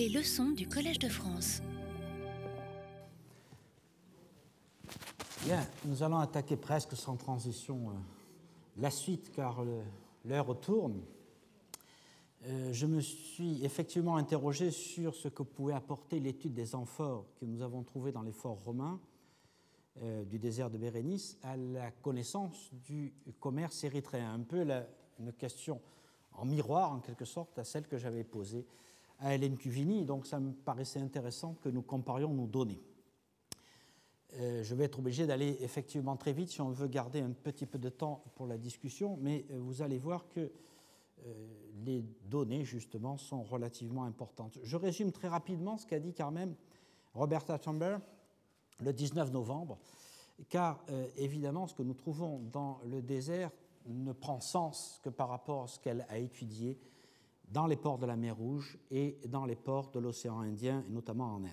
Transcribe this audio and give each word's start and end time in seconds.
Les 0.00 0.08
leçons 0.08 0.52
du 0.52 0.66
Collège 0.66 0.98
de 0.98 1.10
France. 1.10 1.60
Bien, 5.44 5.60
nous 5.84 6.02
allons 6.02 6.16
attaquer 6.16 6.56
presque 6.56 6.96
sans 6.96 7.16
transition 7.16 7.90
euh, 7.90 7.92
la 8.78 8.90
suite 8.90 9.30
car 9.30 9.62
l'heure 10.24 10.58
tourne. 10.58 11.02
Euh, 12.46 12.72
je 12.72 12.86
me 12.86 13.02
suis 13.02 13.62
effectivement 13.62 14.16
interrogé 14.16 14.70
sur 14.70 15.14
ce 15.14 15.28
que 15.28 15.42
pouvait 15.42 15.74
apporter 15.74 16.18
l'étude 16.18 16.54
des 16.54 16.74
amphores 16.74 17.26
que 17.38 17.44
nous 17.44 17.60
avons 17.60 17.82
trouvés 17.82 18.10
dans 18.10 18.22
les 18.22 18.32
forts 18.32 18.64
romains 18.64 18.98
euh, 20.00 20.24
du 20.24 20.38
désert 20.38 20.70
de 20.70 20.78
Bérénice 20.78 21.36
à 21.42 21.58
la 21.58 21.90
connaissance 21.90 22.70
du 22.72 23.12
commerce 23.38 23.84
érythréen. 23.84 24.32
Un 24.32 24.44
peu 24.44 24.66
une 25.18 25.32
question 25.34 25.78
en 26.32 26.46
miroir, 26.46 26.90
en 26.90 27.00
quelque 27.00 27.26
sorte, 27.26 27.58
à 27.58 27.64
celle 27.64 27.86
que 27.86 27.98
j'avais 27.98 28.24
posée 28.24 28.64
à 29.20 29.34
Hélène 29.34 29.56
Cuvini. 29.56 30.04
Donc 30.04 30.26
ça 30.26 30.40
me 30.40 30.52
paraissait 30.52 31.00
intéressant 31.00 31.54
que 31.62 31.68
nous 31.68 31.82
comparions 31.82 32.32
nos 32.32 32.46
données. 32.46 32.80
Euh, 34.38 34.62
je 34.62 34.74
vais 34.74 34.84
être 34.84 34.98
obligé 35.00 35.26
d'aller 35.26 35.56
effectivement 35.60 36.16
très 36.16 36.32
vite 36.32 36.50
si 36.50 36.60
on 36.60 36.70
veut 36.70 36.86
garder 36.86 37.20
un 37.20 37.30
petit 37.30 37.66
peu 37.66 37.78
de 37.78 37.88
temps 37.88 38.22
pour 38.36 38.46
la 38.46 38.58
discussion, 38.58 39.18
mais 39.20 39.44
euh, 39.50 39.58
vous 39.58 39.82
allez 39.82 39.98
voir 39.98 40.28
que 40.28 40.40
euh, 40.40 41.46
les 41.84 42.04
données, 42.26 42.64
justement, 42.64 43.16
sont 43.16 43.42
relativement 43.42 44.04
importantes. 44.04 44.58
Je 44.62 44.76
résume 44.76 45.10
très 45.10 45.28
rapidement 45.28 45.76
ce 45.76 45.86
qu'a 45.86 45.98
dit 45.98 46.14
quand 46.14 46.30
même 46.30 46.54
Roberta 47.12 47.58
Chambers 47.62 48.00
le 48.78 48.92
19 48.92 49.32
novembre, 49.32 49.78
car 50.48 50.82
évidemment, 51.16 51.66
ce 51.66 51.74
que 51.74 51.82
nous 51.82 51.92
trouvons 51.92 52.38
dans 52.50 52.80
le 52.86 53.02
désert 53.02 53.50
ne 53.86 54.12
prend 54.12 54.40
sens 54.40 55.00
que 55.02 55.10
par 55.10 55.28
rapport 55.28 55.64
à 55.64 55.66
ce 55.66 55.78
qu'elle 55.78 56.06
a 56.08 56.16
étudié 56.16 56.78
dans 57.50 57.66
les 57.66 57.76
ports 57.76 57.98
de 57.98 58.06
la 58.06 58.16
mer 58.16 58.36
Rouge 58.36 58.78
et 58.90 59.18
dans 59.26 59.44
les 59.44 59.56
ports 59.56 59.90
de 59.90 59.98
l'océan 59.98 60.40
Indien, 60.40 60.84
et 60.88 60.92
notamment 60.92 61.34
en 61.34 61.44
Inde. 61.44 61.50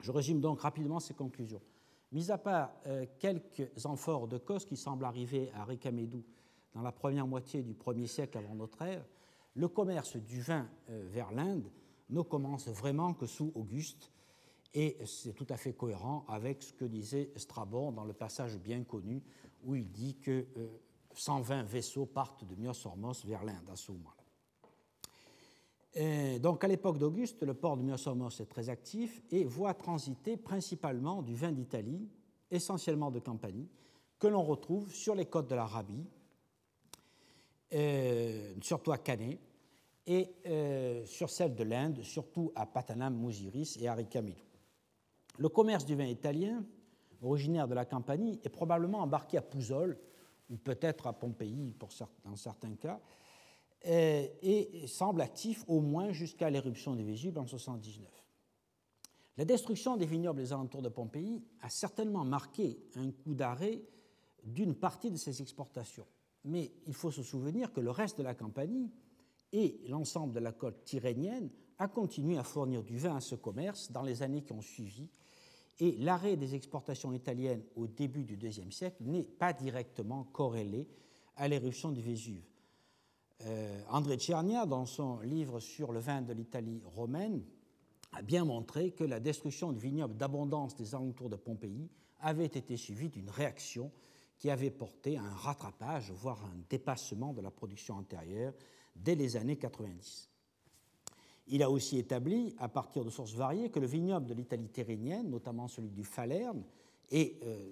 Je 0.00 0.12
résume 0.12 0.40
donc 0.40 0.60
rapidement 0.60 1.00
ces 1.00 1.14
conclusions. 1.14 1.60
Mis 2.12 2.30
à 2.30 2.38
part 2.38 2.72
euh, 2.86 3.06
quelques 3.18 3.70
amphores 3.84 4.28
de 4.28 4.38
Kos 4.38 4.60
qui 4.60 4.76
semblent 4.76 5.04
arriver 5.04 5.50
à 5.54 5.64
Ricamedou 5.64 6.24
dans 6.74 6.82
la 6.82 6.92
première 6.92 7.26
moitié 7.26 7.62
du 7.62 7.74
1er 7.74 8.06
siècle 8.06 8.38
avant 8.38 8.54
notre 8.54 8.82
ère, 8.82 9.04
le 9.54 9.68
commerce 9.68 10.16
du 10.16 10.40
vin 10.40 10.68
euh, 10.88 11.04
vers 11.08 11.32
l'Inde 11.32 11.70
ne 12.08 12.22
commence 12.22 12.68
vraiment 12.68 13.14
que 13.14 13.26
sous 13.26 13.52
Auguste, 13.54 14.10
et 14.72 14.96
c'est 15.04 15.32
tout 15.32 15.46
à 15.48 15.56
fait 15.56 15.72
cohérent 15.72 16.24
avec 16.28 16.62
ce 16.62 16.72
que 16.72 16.84
disait 16.84 17.32
Strabon 17.36 17.90
dans 17.92 18.04
le 18.04 18.12
passage 18.12 18.56
bien 18.58 18.84
connu 18.84 19.22
où 19.64 19.74
il 19.74 19.90
dit 19.90 20.16
que 20.16 20.46
120 21.14 21.60
euh, 21.60 21.62
vaisseaux 21.64 22.06
partent 22.06 22.44
de 22.44 22.54
Myosormos 22.54 23.24
vers 23.24 23.44
l'Inde 23.44 23.68
à 23.70 23.76
ce 23.76 23.90
moment-là. 23.92 24.19
Donc 26.40 26.62
à 26.62 26.68
l'époque 26.68 26.98
d'Auguste, 26.98 27.42
le 27.42 27.54
port 27.54 27.76
de 27.76 27.82
Myosormos 27.82 28.40
est 28.40 28.46
très 28.46 28.68
actif 28.68 29.20
et 29.30 29.44
voit 29.44 29.74
transiter 29.74 30.36
principalement 30.36 31.22
du 31.22 31.34
vin 31.34 31.50
d'Italie, 31.50 32.08
essentiellement 32.50 33.10
de 33.10 33.18
Campanie, 33.18 33.68
que 34.18 34.28
l'on 34.28 34.44
retrouve 34.44 34.92
sur 34.92 35.14
les 35.14 35.26
côtes 35.26 35.48
de 35.48 35.54
l'Arabie, 35.56 36.06
euh, 37.72 38.54
surtout 38.60 38.92
à 38.92 38.98
Canet, 38.98 39.40
et 40.06 40.34
euh, 40.46 41.04
sur 41.06 41.30
celle 41.30 41.54
de 41.54 41.64
l'Inde, 41.64 42.02
surtout 42.02 42.52
à 42.54 42.66
Patanam, 42.66 43.14
Mousiris 43.14 43.76
et 43.80 43.88
à. 43.88 43.96
Le 45.38 45.48
commerce 45.48 45.84
du 45.84 45.94
vin 45.94 46.06
italien, 46.06 46.64
originaire 47.22 47.68
de 47.68 47.74
la 47.74 47.84
Campanie, 47.84 48.40
est 48.44 48.48
probablement 48.48 49.00
embarqué 49.00 49.38
à 49.38 49.42
Pouzol, 49.42 49.98
ou 50.50 50.56
peut-être 50.56 51.06
à 51.06 51.12
Pompéi 51.12 51.74
dans 52.24 52.36
certains 52.36 52.74
cas, 52.74 53.00
et 53.84 54.84
semble 54.86 55.22
actif 55.22 55.64
au 55.66 55.80
moins 55.80 56.12
jusqu'à 56.12 56.50
l'éruption 56.50 56.94
des 56.94 57.02
Vésuves 57.02 57.38
en 57.38 57.46
79. 57.46 58.06
La 59.36 59.44
destruction 59.44 59.96
des 59.96 60.06
vignobles 60.06 60.40
des 60.42 60.52
alentours 60.52 60.82
de 60.82 60.90
Pompéi 60.90 61.42
a 61.62 61.70
certainement 61.70 62.24
marqué 62.24 62.78
un 62.96 63.10
coup 63.10 63.34
d'arrêt 63.34 63.80
d'une 64.44 64.74
partie 64.74 65.10
de 65.10 65.16
ces 65.16 65.40
exportations. 65.40 66.06
Mais 66.44 66.72
il 66.86 66.94
faut 66.94 67.10
se 67.10 67.22
souvenir 67.22 67.72
que 67.72 67.80
le 67.80 67.90
reste 67.90 68.18
de 68.18 68.22
la 68.22 68.34
Campanie 68.34 68.90
et 69.52 69.80
l'ensemble 69.88 70.34
de 70.34 70.40
la 70.40 70.52
côte 70.52 70.84
tyrrhénienne 70.84 71.50
a 71.78 71.88
continué 71.88 72.36
à 72.36 72.44
fournir 72.44 72.82
du 72.82 72.98
vin 72.98 73.16
à 73.16 73.20
ce 73.20 73.34
commerce 73.34 73.90
dans 73.90 74.02
les 74.02 74.22
années 74.22 74.42
qui 74.42 74.52
ont 74.52 74.60
suivi, 74.60 75.08
et 75.78 75.96
l'arrêt 75.96 76.36
des 76.36 76.54
exportations 76.54 77.12
italiennes 77.12 77.64
au 77.74 77.86
début 77.86 78.24
du 78.24 78.36
IIe 78.36 78.70
siècle 78.70 79.02
n'est 79.02 79.24
pas 79.24 79.54
directement 79.54 80.24
corrélé 80.24 80.86
à 81.36 81.48
l'éruption 81.48 81.90
du 81.90 82.02
Vésuve. 82.02 82.44
Euh, 83.46 83.80
André 83.88 84.18
Tchernia, 84.18 84.66
dans 84.66 84.84
son 84.84 85.20
livre 85.20 85.60
sur 85.60 85.92
le 85.92 86.00
vin 86.00 86.20
de 86.20 86.32
l'Italie 86.32 86.82
romaine, 86.84 87.42
a 88.12 88.22
bien 88.22 88.44
montré 88.44 88.90
que 88.90 89.04
la 89.04 89.20
destruction 89.20 89.72
du 89.72 89.78
vignoble 89.78 90.16
d'abondance 90.16 90.74
des 90.74 90.94
alentours 90.94 91.30
de 91.30 91.36
Pompéi 91.36 91.88
avait 92.20 92.46
été 92.46 92.76
suivie 92.76 93.08
d'une 93.08 93.30
réaction 93.30 93.90
qui 94.38 94.50
avait 94.50 94.70
porté 94.70 95.16
à 95.16 95.22
un 95.22 95.34
rattrapage, 95.34 96.10
voire 96.12 96.44
un 96.44 96.56
dépassement 96.68 97.32
de 97.32 97.40
la 97.40 97.50
production 97.50 97.94
antérieure 97.94 98.52
dès 98.96 99.14
les 99.14 99.36
années 99.36 99.56
90. 99.56 100.28
Il 101.48 101.62
a 101.62 101.70
aussi 101.70 101.98
établi, 101.98 102.54
à 102.58 102.68
partir 102.68 103.04
de 103.04 103.10
sources 103.10 103.34
variées, 103.34 103.70
que 103.70 103.80
le 103.80 103.86
vignoble 103.86 104.26
de 104.26 104.34
l'Italie 104.34 104.68
tyrrhénienne, 104.68 105.30
notamment 105.30 105.68
celui 105.68 105.90
du 105.90 106.04
Falerne, 106.04 106.64
et 107.10 107.38
euh, 107.44 107.70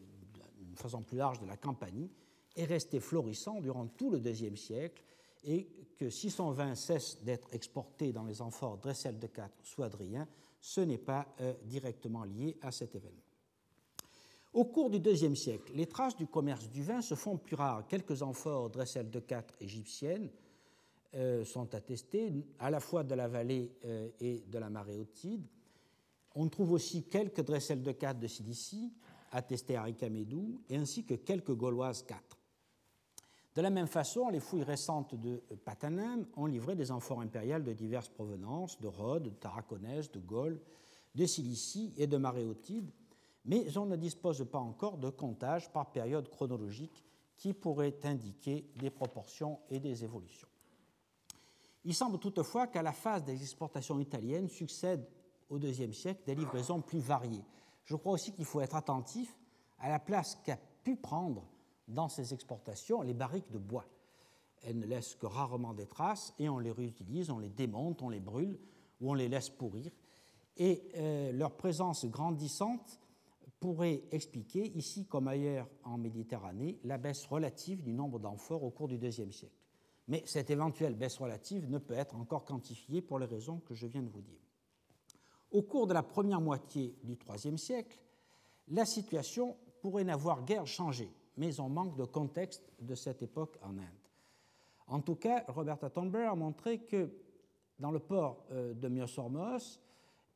façon 0.78 1.02
plus 1.02 1.18
large 1.18 1.40
de 1.40 1.46
la 1.46 1.56
Campanie, 1.56 2.10
est 2.56 2.64
resté 2.64 3.00
florissant 3.00 3.60
durant 3.60 3.86
tout 3.86 4.10
le 4.10 4.18
IIe 4.18 4.56
siècle 4.56 5.02
et 5.44 5.68
que 5.96 6.10
si 6.10 6.30
son 6.30 6.52
vin 6.52 6.74
cesse 6.74 7.22
d'être 7.22 7.52
exporté 7.52 8.12
dans 8.12 8.24
les 8.24 8.40
amphores 8.40 8.78
Dressel 8.78 9.18
de 9.18 9.26
4 9.26 9.52
ou 9.78 9.82
Adrien, 9.82 10.28
ce 10.60 10.80
n'est 10.80 10.98
pas 10.98 11.26
euh, 11.40 11.54
directement 11.64 12.24
lié 12.24 12.56
à 12.62 12.70
cet 12.70 12.94
événement. 12.94 13.22
Au 14.54 14.64
cours 14.64 14.90
du 14.90 14.98
IIe 14.98 15.36
siècle, 15.36 15.72
les 15.74 15.86
traces 15.86 16.16
du 16.16 16.26
commerce 16.26 16.68
du 16.70 16.82
vin 16.82 17.02
se 17.02 17.14
font 17.14 17.36
plus 17.36 17.54
rares. 17.54 17.86
Quelques 17.86 18.22
amphores 18.22 18.70
Dressel 18.70 19.10
de 19.10 19.20
4 19.20 19.54
égyptiennes 19.60 20.30
euh, 21.14 21.44
sont 21.44 21.74
attestées, 21.74 22.32
à 22.58 22.70
la 22.70 22.80
fois 22.80 23.04
de 23.04 23.14
la 23.14 23.28
vallée 23.28 23.72
euh, 23.84 24.08
et 24.20 24.44
de 24.46 24.58
la 24.58 24.70
Maréotide. 24.70 25.46
On 26.34 26.48
trouve 26.48 26.72
aussi 26.72 27.04
quelques 27.04 27.42
Dressel 27.42 27.82
de 27.82 27.92
4 27.92 28.18
de 28.18 28.26
Cilicie, 28.26 28.92
attestées 29.32 29.76
à 29.76 29.82
Ricamedou, 29.82 30.60
et 30.68 30.76
ainsi 30.76 31.04
que 31.04 31.14
quelques 31.14 31.54
Gauloises 31.54 32.02
4. 32.02 32.37
De 33.58 33.62
la 33.62 33.70
même 33.70 33.88
façon, 33.88 34.28
les 34.28 34.38
fouilles 34.38 34.62
récentes 34.62 35.16
de 35.16 35.42
Patanam 35.64 36.24
ont 36.36 36.46
livré 36.46 36.76
des 36.76 36.92
amphores 36.92 37.22
impériales 37.22 37.64
de 37.64 37.72
diverses 37.72 38.08
provenances, 38.08 38.80
de 38.80 38.86
Rhodes, 38.86 39.24
de 39.24 39.30
Tarraconèse, 39.30 40.12
de 40.12 40.20
Gaule, 40.20 40.60
de 41.16 41.26
Cilicie 41.26 41.92
et 41.96 42.06
de 42.06 42.16
Maréotide, 42.18 42.88
mais 43.44 43.76
on 43.76 43.86
ne 43.86 43.96
dispose 43.96 44.46
pas 44.48 44.60
encore 44.60 44.96
de 44.96 45.10
comptage 45.10 45.72
par 45.72 45.90
période 45.90 46.28
chronologique 46.28 47.04
qui 47.36 47.52
pourrait 47.52 47.98
indiquer 48.04 48.64
des 48.76 48.90
proportions 48.90 49.58
et 49.70 49.80
des 49.80 50.04
évolutions. 50.04 50.46
Il 51.84 51.96
semble 51.96 52.20
toutefois 52.20 52.68
qu'à 52.68 52.82
la 52.82 52.92
phase 52.92 53.24
des 53.24 53.42
exportations 53.42 53.98
italiennes 53.98 54.48
succèdent 54.48 55.08
au 55.50 55.58
IIe 55.58 55.92
siècle 55.92 56.22
des 56.26 56.36
livraisons 56.36 56.80
plus 56.80 57.00
variées. 57.00 57.44
Je 57.86 57.96
crois 57.96 58.12
aussi 58.12 58.32
qu'il 58.32 58.44
faut 58.44 58.60
être 58.60 58.76
attentif 58.76 59.36
à 59.80 59.88
la 59.88 59.98
place 59.98 60.38
qu'a 60.44 60.58
pu 60.84 60.94
prendre 60.94 61.42
dans 61.88 62.08
ces 62.08 62.34
exportations 62.34 63.02
les 63.02 63.14
barriques 63.14 63.50
de 63.50 63.58
bois. 63.58 63.86
Elles 64.62 64.78
ne 64.78 64.86
laissent 64.86 65.14
que 65.14 65.26
rarement 65.26 65.74
des 65.74 65.86
traces 65.86 66.34
et 66.38 66.48
on 66.48 66.58
les 66.58 66.72
réutilise, 66.72 67.30
on 67.30 67.38
les 67.38 67.48
démonte, 67.48 68.02
on 68.02 68.08
les 68.08 68.20
brûle 68.20 68.58
ou 69.00 69.10
on 69.10 69.14
les 69.14 69.28
laisse 69.28 69.50
pourrir. 69.50 69.90
Et 70.56 70.82
euh, 70.96 71.32
leur 71.32 71.52
présence 71.56 72.04
grandissante 72.06 73.00
pourrait 73.60 74.02
expliquer, 74.12 74.68
ici 74.76 75.06
comme 75.06 75.28
ailleurs 75.28 75.68
en 75.84 75.98
Méditerranée, 75.98 76.78
la 76.84 76.98
baisse 76.98 77.24
relative 77.26 77.82
du 77.82 77.92
nombre 77.92 78.18
d'amphores 78.18 78.64
au 78.64 78.70
cours 78.70 78.88
du 78.88 78.96
IIe 78.96 79.32
siècle. 79.32 79.54
Mais 80.08 80.22
cette 80.26 80.50
éventuelle 80.50 80.94
baisse 80.94 81.18
relative 81.18 81.68
ne 81.68 81.78
peut 81.78 81.94
être 81.94 82.16
encore 82.16 82.44
quantifiée 82.44 83.02
pour 83.02 83.18
les 83.18 83.26
raisons 83.26 83.60
que 83.60 83.74
je 83.74 83.86
viens 83.86 84.02
de 84.02 84.08
vous 84.08 84.22
dire. 84.22 84.40
Au 85.50 85.62
cours 85.62 85.86
de 85.86 85.94
la 85.94 86.02
première 86.02 86.40
moitié 86.40 86.94
du 87.02 87.16
IIIe 87.28 87.58
siècle, 87.58 87.98
la 88.68 88.84
situation 88.84 89.56
pourrait 89.80 90.04
n'avoir 90.04 90.44
guère 90.44 90.66
changé 90.66 91.10
mais 91.38 91.60
on 91.60 91.68
manque 91.68 91.96
de 91.96 92.04
contexte 92.04 92.68
de 92.80 92.94
cette 92.94 93.22
époque 93.22 93.56
en 93.62 93.78
Inde. 93.78 94.08
En 94.88 95.00
tout 95.00 95.14
cas, 95.14 95.44
Roberta 95.48 95.88
Thornberg 95.88 96.26
a 96.26 96.34
montré 96.34 96.80
que 96.80 97.10
dans 97.78 97.92
le 97.92 98.00
port 98.00 98.44
euh, 98.50 98.74
de 98.74 98.88
Myosormos, 98.88 99.80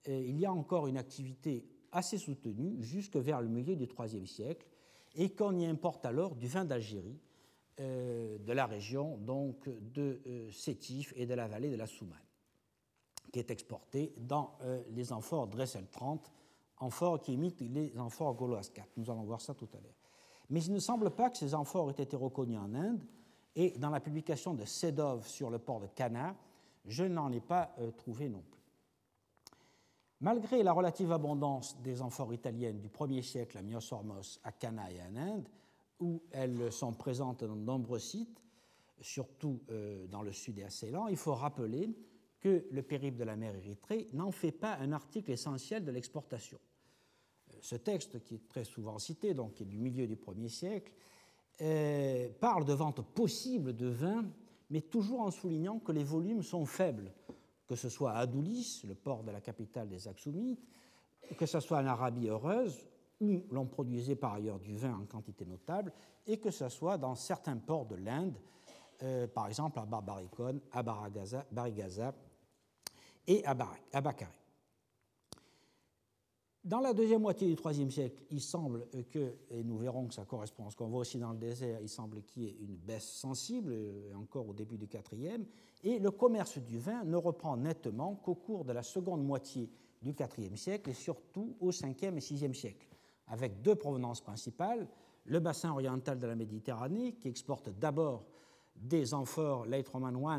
euh, 0.08 0.24
il 0.26 0.38
y 0.38 0.46
a 0.46 0.52
encore 0.52 0.86
une 0.86 0.96
activité 0.96 1.66
assez 1.90 2.18
soutenue 2.18 2.80
jusque 2.80 3.16
vers 3.16 3.42
le 3.42 3.48
milieu 3.48 3.74
du 3.74 3.88
IIIe 3.98 4.26
siècle 4.26 4.66
et 5.16 5.34
qu'on 5.34 5.58
y 5.58 5.66
importe 5.66 6.06
alors 6.06 6.36
du 6.36 6.46
vin 6.46 6.64
d'Algérie, 6.64 7.18
euh, 7.80 8.38
de 8.38 8.52
la 8.52 8.66
région 8.66 9.16
donc 9.18 9.68
de 9.68 10.20
Sétif 10.52 11.12
et 11.16 11.26
de 11.26 11.34
la 11.34 11.48
vallée 11.48 11.70
de 11.70 11.76
la 11.76 11.86
Soumane, 11.86 12.18
qui 13.32 13.40
est 13.40 13.50
exporté 13.50 14.14
dans 14.18 14.56
les 14.90 15.12
amphores 15.12 15.48
Dressel 15.48 15.88
30, 15.90 16.30
amphores 16.78 17.20
qui 17.20 17.32
imitent 17.32 17.60
les 17.60 17.98
amphores 17.98 18.34
gauloises 18.34 18.70
4. 18.70 18.88
Nous 18.96 19.10
allons 19.10 19.24
voir 19.24 19.40
ça 19.40 19.54
tout 19.54 19.68
à 19.74 19.80
l'heure. 19.80 20.01
Mais 20.52 20.62
il 20.62 20.74
ne 20.74 20.78
semble 20.80 21.10
pas 21.10 21.30
que 21.30 21.38
ces 21.38 21.54
amphores 21.54 21.88
aient 21.90 22.02
été 22.02 22.14
reconnus 22.14 22.58
en 22.58 22.74
Inde, 22.74 23.02
et 23.56 23.70
dans 23.78 23.88
la 23.88 24.00
publication 24.00 24.52
de 24.52 24.66
Sedov 24.66 25.26
sur 25.26 25.48
le 25.48 25.58
port 25.58 25.80
de 25.80 25.86
Cana, 25.86 26.36
je 26.84 27.04
n'en 27.04 27.32
ai 27.32 27.40
pas 27.40 27.74
euh, 27.78 27.90
trouvé 27.90 28.28
non 28.28 28.42
plus. 28.50 28.60
Malgré 30.20 30.62
la 30.62 30.72
relative 30.72 31.10
abondance 31.10 31.80
des 31.80 32.02
amphores 32.02 32.34
italiennes 32.34 32.80
du 32.80 32.88
1er 32.88 33.22
siècle 33.22 33.56
à 33.56 33.62
Myosormos, 33.62 34.40
à 34.44 34.52
Cana 34.52 34.90
et 34.92 35.00
en 35.00 35.16
Inde, 35.16 35.48
où 36.00 36.22
elles 36.30 36.70
sont 36.70 36.92
présentes 36.92 37.44
dans 37.44 37.56
de 37.56 37.62
nombreux 37.62 37.98
sites, 37.98 38.42
surtout 39.00 39.62
euh, 39.70 40.06
dans 40.06 40.22
le 40.22 40.32
sud 40.32 40.58
et 40.58 40.64
à 40.64 40.70
Ceylan, 40.70 41.08
il 41.08 41.16
faut 41.16 41.34
rappeler 41.34 41.96
que 42.40 42.66
le 42.70 42.82
périple 42.82 43.16
de 43.16 43.24
la 43.24 43.36
mer 43.36 43.54
Érythrée 43.56 44.06
n'en 44.12 44.30
fait 44.30 44.52
pas 44.52 44.74
un 44.74 44.92
article 44.92 45.30
essentiel 45.30 45.82
de 45.82 45.90
l'exportation. 45.90 46.58
Ce 47.62 47.76
texte, 47.76 48.22
qui 48.22 48.34
est 48.34 48.48
très 48.48 48.64
souvent 48.64 48.98
cité, 48.98 49.32
donc 49.32 49.54
qui 49.54 49.62
est 49.62 49.66
du 49.66 49.78
milieu 49.78 50.06
du 50.06 50.16
1er 50.16 50.48
siècle, 50.48 50.92
euh, 51.62 52.28
parle 52.40 52.66
de 52.66 52.74
vente 52.74 53.00
possible 53.00 53.74
de 53.74 53.86
vin, 53.86 54.26
mais 54.68 54.82
toujours 54.82 55.20
en 55.20 55.30
soulignant 55.30 55.78
que 55.78 55.92
les 55.92 56.04
volumes 56.04 56.42
sont 56.42 56.66
faibles 56.66 57.10
que 57.72 57.76
ce 57.76 57.88
soit 57.88 58.12
à 58.12 58.18
Adoulis, 58.18 58.82
le 58.86 58.94
port 58.94 59.22
de 59.22 59.30
la 59.30 59.40
capitale 59.40 59.88
des 59.88 60.06
Aksumites, 60.06 60.62
que 61.38 61.46
ce 61.46 61.58
soit 61.58 61.78
en 61.78 61.86
Arabie 61.86 62.28
heureuse, 62.28 62.86
où 63.18 63.46
l'on 63.50 63.64
produisait 63.64 64.14
par 64.14 64.34
ailleurs 64.34 64.58
du 64.58 64.76
vin 64.76 64.94
en 64.94 65.06
quantité 65.06 65.46
notable, 65.46 65.90
et 66.26 66.38
que 66.38 66.50
ce 66.50 66.68
soit 66.68 66.98
dans 66.98 67.14
certains 67.14 67.56
ports 67.56 67.86
de 67.86 67.94
l'Inde, 67.94 68.36
euh, 69.02 69.26
par 69.26 69.46
exemple 69.46 69.78
à 69.78 69.86
Barbaricone, 69.86 70.60
à 70.70 70.82
Barigaza 70.82 72.14
et 73.26 73.42
à, 73.46 73.54
Bakari. 73.54 74.41
Dans 76.64 76.78
la 76.78 76.92
deuxième 76.92 77.22
moitié 77.22 77.52
du 77.52 77.60
IIIe 77.60 77.90
siècle, 77.90 78.22
il 78.30 78.40
semble 78.40 78.86
que, 79.10 79.34
et 79.50 79.64
nous 79.64 79.78
verrons 79.78 80.06
que 80.06 80.14
ça 80.14 80.24
correspond 80.24 80.68
à 80.68 80.70
ce 80.70 80.76
qu'on 80.76 80.86
voit 80.86 81.00
aussi 81.00 81.18
dans 81.18 81.32
le 81.32 81.38
désert, 81.38 81.80
il 81.82 81.88
semble 81.88 82.22
qu'il 82.22 82.44
y 82.44 82.46
ait 82.46 82.56
une 82.60 82.76
baisse 82.76 83.10
sensible, 83.10 83.72
euh, 83.72 84.14
encore 84.14 84.48
au 84.48 84.52
début 84.52 84.78
du 84.78 84.86
IVe, 84.86 85.44
et 85.82 85.98
le 85.98 86.10
commerce 86.12 86.58
du 86.58 86.78
vin 86.78 87.02
ne 87.02 87.16
reprend 87.16 87.56
nettement 87.56 88.14
qu'au 88.14 88.36
cours 88.36 88.64
de 88.64 88.72
la 88.72 88.84
seconde 88.84 89.24
moitié 89.24 89.68
du 90.02 90.10
IVe 90.10 90.54
siècle 90.54 90.90
et 90.90 90.94
surtout 90.94 91.56
au 91.58 91.70
Ve 91.70 91.96
et 92.00 92.10
VIe 92.10 92.54
siècle, 92.54 92.86
avec 93.26 93.60
deux 93.60 93.74
provenances 93.74 94.20
principales, 94.20 94.86
le 95.24 95.40
bassin 95.40 95.72
oriental 95.72 96.20
de 96.20 96.26
la 96.28 96.36
Méditerranée, 96.36 97.14
qui 97.14 97.26
exporte 97.26 97.70
d'abord 97.70 98.24
des 98.76 99.14
amphores 99.14 99.66
late 99.66 99.88
Roman 99.88 100.38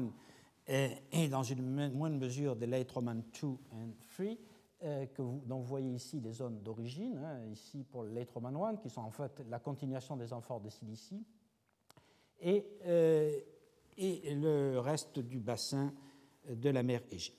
I 0.67 0.97
et, 1.11 1.27
dans 1.27 1.43
une 1.43 1.91
moindre 1.91 2.17
mesure 2.17 2.55
des 2.55 2.67
late 2.67 2.91
Roman 2.91 3.21
II 3.41 3.57
et 3.73 4.23
III, 4.23 4.39
vous, 5.17 5.41
dont 5.45 5.59
vous 5.59 5.65
voyez 5.65 5.93
ici 5.93 6.19
les 6.19 6.33
zones 6.33 6.61
d'origine, 6.61 7.17
hein, 7.17 7.45
ici 7.51 7.83
pour 7.83 8.03
le 8.03 8.25
Roman 8.33 8.75
qui 8.75 8.89
sont 8.89 9.01
en 9.01 9.11
fait 9.11 9.43
la 9.49 9.59
continuation 9.59 10.17
des 10.17 10.33
amphores 10.33 10.61
de 10.61 10.69
Cilicie, 10.69 11.25
et, 12.41 12.65
euh, 12.85 13.39
et 13.97 14.35
le 14.35 14.79
reste 14.79 15.19
du 15.19 15.39
bassin 15.39 15.93
de 16.49 16.69
la 16.69 16.83
mer 16.83 17.01
Égée. 17.11 17.33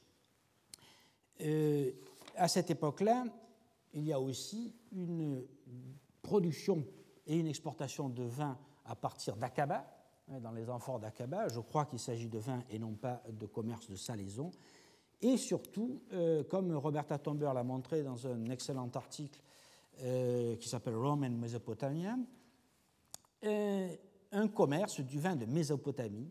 Euh, 1.41 1.91
à 2.37 2.49
cette 2.49 2.71
époque-là, 2.71 3.25
il 3.93 4.05
y 4.05 4.13
a 4.13 4.21
aussi 4.21 4.75
une 4.93 5.45
production 6.23 6.85
et 7.27 7.39
une 7.39 7.47
exportation 7.47 8.09
de 8.09 8.23
vin 8.23 8.59
à 8.85 8.97
partir 8.97 9.37
d'Aqaba, 9.37 9.87
hein, 10.29 10.41
dans 10.41 10.53
les 10.53 10.69
amphores 10.69 11.01
d'Aqaba. 11.01 11.49
Je 11.49 11.61
crois 11.61 11.87
qu'il 11.87 11.99
s'agit 11.99 12.29
de 12.29 12.39
vin 12.39 12.63
et 12.71 12.79
non 12.79 12.95
pas 12.95 13.23
de 13.29 13.47
commerce 13.47 13.89
de 13.89 13.97
salaison. 13.97 14.51
Et 15.23 15.37
surtout, 15.37 16.03
euh, 16.13 16.45
comme 16.45 16.75
Roberta 16.77 17.19
Tomber 17.19 17.51
l'a 17.55 17.65
montré 17.65 18.03
dans 18.03 18.27
un 18.27 18.51
excellent 18.51 18.91
article 18.95 19.41
euh, 20.03 20.57
qui 20.57 20.69
s'appelle 20.69 20.97
Roman 20.97 21.31
Mesopotamia, 21.31 22.17
euh, 23.45 23.89
un 24.33 24.49
commerce 24.49 25.01
du 25.01 25.19
vin 25.19 25.37
de 25.37 25.47
Mésopotamie 25.47 26.31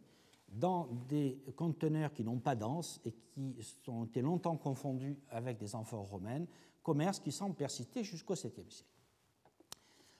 dans 0.50 0.88
des 1.07 1.39
conteneurs 1.56 2.13
qui 2.13 2.24
n'ont 2.24 2.39
pas 2.39 2.56
d'anse 2.56 3.01
et 3.06 3.12
qui 3.12 3.89
ont 3.89 4.06
été 4.06 4.21
longtemps 4.21 4.57
confondus 4.57 5.18
avec 5.30 5.57
des 5.57 5.74
amphores 5.74 6.09
romaines, 6.09 6.45
commerce 6.83 7.19
qui 7.19 7.31
semble 7.31 7.56
persister 7.56 8.03
jusqu'au 8.03 8.35
7e 8.35 8.69
siècle. 8.69 8.91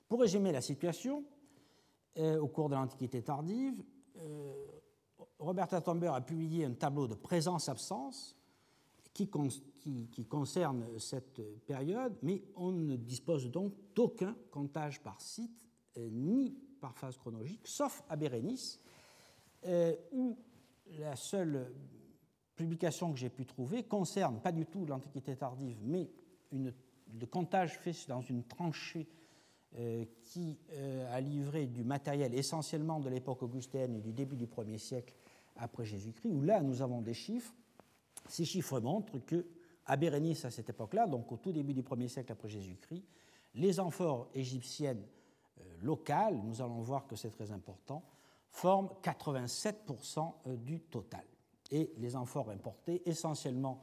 Pour 0.08 0.22
résumer 0.22 0.52
la 0.52 0.62
situation, 0.62 1.24
au 2.16 2.48
cours 2.48 2.70
de 2.70 2.76
l'Antiquité 2.76 3.22
tardive, 3.22 3.84
Roberta 5.38 5.82
Tomber 5.82 6.12
a 6.14 6.22
publié 6.22 6.66
un 6.66 6.74
tableau 6.74 7.08
de 7.08 7.16
présence-absence 7.16 8.36
qui, 9.14 10.26
concerne 10.28 11.00
cette 11.00 11.42
période, 11.66 12.18
mais 12.24 12.44
on 12.56 12.72
ne 12.72 12.96
dispose 12.96 13.50
donc 13.52 13.74
d'aucun 13.96 14.36
comptage 14.50 15.02
par 15.02 15.22
site 15.22 15.68
euh, 15.98 16.10
ni 16.12 16.56
par 16.82 16.98
phase 16.98 17.18
chronologique, 17.18 17.68
sauf 17.68 18.04
à 18.10 18.16
Bérénice, 18.16 18.80
euh, 19.66 19.96
où 20.12 20.38
la 21.00 21.16
seule 21.16 21.72
publication 22.56 23.14
que 23.14 23.20
j'ai 23.20 23.30
pu 23.30 23.46
trouver 23.46 23.84
concerne 23.84 24.40
pas 24.42 24.52
du 24.52 24.66
tout 24.66 24.86
l'Antiquité 24.86 25.36
tardive, 25.36 25.78
mais 25.84 26.10
le 26.52 27.26
comptage 27.26 27.78
fait 27.80 27.96
dans 28.08 28.22
une 28.22 28.44
tranchée 28.44 29.08
euh, 29.76 30.06
qui 30.22 30.60
a 31.10 31.20
livré 31.22 31.66
du 31.66 31.84
matériel 31.84 32.34
essentiellement 32.36 33.00
de 33.00 33.10
l'époque 33.10 33.42
augustéenne 33.44 33.96
et 33.96 34.02
du 34.02 34.12
début 34.14 34.36
du 34.36 34.46
1er 34.46 34.78
siècle 34.78 35.14
après 35.56 35.86
Jésus-Christ, 35.86 36.32
où 36.32 36.42
là 36.42 36.62
nous 36.62 36.82
avons 36.82 37.02
des 37.02 37.14
chiffres 37.14 37.54
ces 38.28 38.46
chiffres 38.46 38.80
montrent 38.80 39.20
que, 39.20 39.46
à 39.86 39.98
Bérénice, 39.98 40.46
à 40.46 40.52
cette 40.52 40.70
époque-là, 40.70 41.08
donc 41.08 41.32
au 41.32 41.38
tout 41.38 41.52
début 41.52 41.74
du 41.74 41.84
1er 41.84 42.08
siècle 42.08 42.32
après 42.32 42.50
Jésus-Christ, 42.50 43.04
les 43.56 43.80
amphores 43.80 44.30
égyptiennes 44.34 45.04
euh, 45.60 45.64
locales, 45.82 46.40
nous 46.44 46.62
allons 46.62 46.82
voir 46.82 47.06
que 47.06 47.16
c'est 47.16 47.30
très 47.30 47.52
important, 47.52 48.04
forment 48.50 48.90
87% 49.04 50.34
euh, 50.48 50.56
du 50.56 50.80
total. 50.80 51.26
Et 51.72 51.92
les 51.98 52.16
amphores 52.16 52.50
importés, 52.50 53.02
essentiellement 53.06 53.82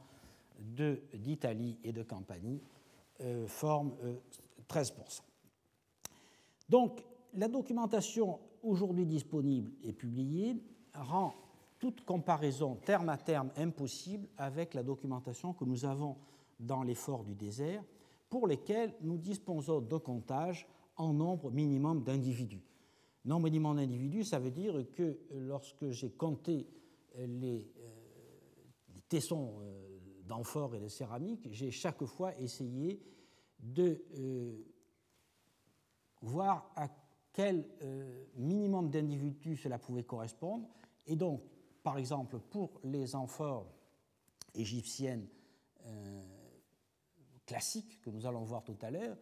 d'Italie 0.59 1.79
et 1.83 1.91
de 1.91 2.03
Campanie, 2.03 2.61
euh, 3.21 3.47
forment 3.47 3.93
13%. 4.69 5.21
Donc, 6.69 7.03
la 7.33 7.47
documentation 7.47 8.39
aujourd'hui 8.63 9.05
disponible 9.05 9.71
et 9.83 9.93
publiée 9.93 10.55
rend 10.93 11.33
toute 11.81 12.05
comparaison 12.05 12.75
terme 12.75 13.09
à 13.09 13.17
terme 13.17 13.51
impossible 13.57 14.29
avec 14.37 14.75
la 14.75 14.83
documentation 14.83 15.51
que 15.53 15.65
nous 15.65 15.83
avons 15.83 16.15
dans 16.59 16.83
les 16.83 16.93
forts 16.93 17.23
du 17.23 17.33
désert, 17.33 17.83
pour 18.29 18.47
lesquels 18.47 18.93
nous 19.01 19.17
disposons 19.17 19.81
de 19.81 19.97
comptages 19.97 20.67
en 20.95 21.11
nombre 21.11 21.49
minimum 21.49 22.03
d'individus. 22.03 22.63
Nombre 23.25 23.45
minimum 23.45 23.77
d'individus, 23.77 24.25
ça 24.25 24.37
veut 24.37 24.51
dire 24.51 24.85
que 24.93 25.19
lorsque 25.31 25.89
j'ai 25.89 26.11
compté 26.11 26.67
les, 27.17 27.67
euh, 27.79 28.99
tessons 29.09 29.55
euh, 29.61 29.99
d'amphores 30.23 30.75
et 30.75 30.79
de 30.79 30.87
céramique, 30.87 31.49
j'ai 31.51 31.71
chaque 31.71 32.05
fois 32.05 32.37
essayé 32.39 33.01
de 33.59 34.03
euh, 34.19 34.63
voir 36.21 36.71
à 36.75 36.87
quel 37.33 37.65
minimum 38.35 38.89
d'individus 38.89 39.55
cela 39.55 39.79
pouvait 39.79 40.03
correspondre, 40.03 40.67
et 41.07 41.15
donc 41.15 41.41
par 41.83 41.97
exemple, 41.97 42.39
pour 42.39 42.79
les 42.83 43.15
amphores 43.15 43.67
égyptiennes 44.53 45.27
euh, 45.85 46.21
classiques 47.45 48.01
que 48.01 48.09
nous 48.09 48.25
allons 48.25 48.43
voir 48.43 48.63
tout 48.63 48.77
à 48.81 48.91
l'heure, 48.91 49.17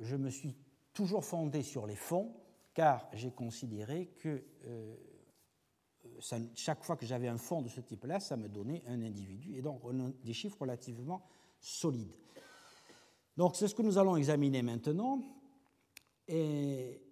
je 0.00 0.16
me 0.16 0.30
suis 0.30 0.56
toujours 0.92 1.24
fondé 1.24 1.62
sur 1.62 1.86
les 1.86 1.96
fonds, 1.96 2.34
car 2.72 3.08
j'ai 3.12 3.30
considéré 3.30 4.08
que 4.18 4.44
euh, 4.64 4.96
chaque 6.54 6.82
fois 6.84 6.96
que 6.96 7.06
j'avais 7.06 7.28
un 7.28 7.38
fond 7.38 7.62
de 7.62 7.68
ce 7.68 7.80
type-là, 7.80 8.20
ça 8.20 8.36
me 8.36 8.48
donnait 8.48 8.82
un 8.86 9.02
individu, 9.02 9.56
et 9.56 9.62
donc 9.62 9.82
des 10.22 10.32
chiffres 10.32 10.60
relativement 10.60 11.22
solides. 11.60 12.14
Donc 13.36 13.56
c'est 13.56 13.68
ce 13.68 13.74
que 13.74 13.82
nous 13.82 13.98
allons 13.98 14.16
examiner 14.16 14.62
maintenant. 14.62 15.20
Et 16.28 17.02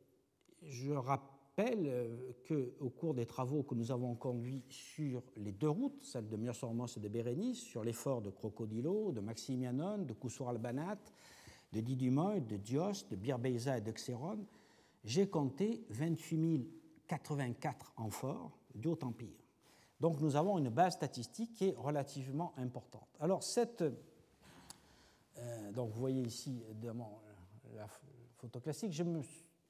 je 0.63 0.93
rappelle 0.93 1.32
rappelle 1.57 1.87
euh, 1.87 2.33
qu'au 2.79 2.89
cours 2.91 3.15
des 3.15 3.27
travaux 3.27 3.63
que 3.63 3.75
nous 3.75 3.91
avons 3.91 4.15
conduits 4.15 4.63
sur 4.71 5.23
les 5.37 5.53
deux 5.53 5.69
routes, 5.69 6.03
celle 6.03 6.29
de 6.29 6.37
Myosormos 6.37 6.97
et 6.97 7.01
de 7.01 7.09
Bérénice, 7.09 7.61
sur 7.61 7.85
les 7.85 7.93
forts 7.93 8.23
de 8.23 8.31
Crocodilo, 8.31 9.13
de 9.13 9.21
Maximianon, 9.21 9.99
de 9.99 10.13
Koussour 10.15 10.49
Albanat, 10.49 10.99
de 11.73 11.81
Didumoy, 11.81 12.41
de 12.41 12.57
Dios, 12.57 13.07
de 13.11 13.17
Birbeiza 13.17 13.79
et 13.79 13.81
de 13.81 13.91
Xéron, 13.91 14.39
j'ai 15.05 15.29
compté 15.29 15.85
28 15.91 16.67
084 17.07 17.93
amphores 17.97 18.57
du 18.75 18.89
Haut-Empire. 18.89 19.37
Donc 20.01 20.21
nous 20.21 20.37
avons 20.37 20.59
une 20.59 20.71
base 20.71 20.95
statistique 20.95 21.53
qui 21.53 21.69
est 21.69 21.77
relativement 21.77 22.55
importante. 22.57 23.09
Alors 23.21 23.43
cette... 23.43 23.85
Euh, 25.39 25.73
donc 25.73 25.91
vous 25.91 26.01
voyez 26.01 26.23
ici 26.23 26.63
la 27.75 27.87
photo 28.39 28.61
classique. 28.61 28.93
Je 28.93 29.05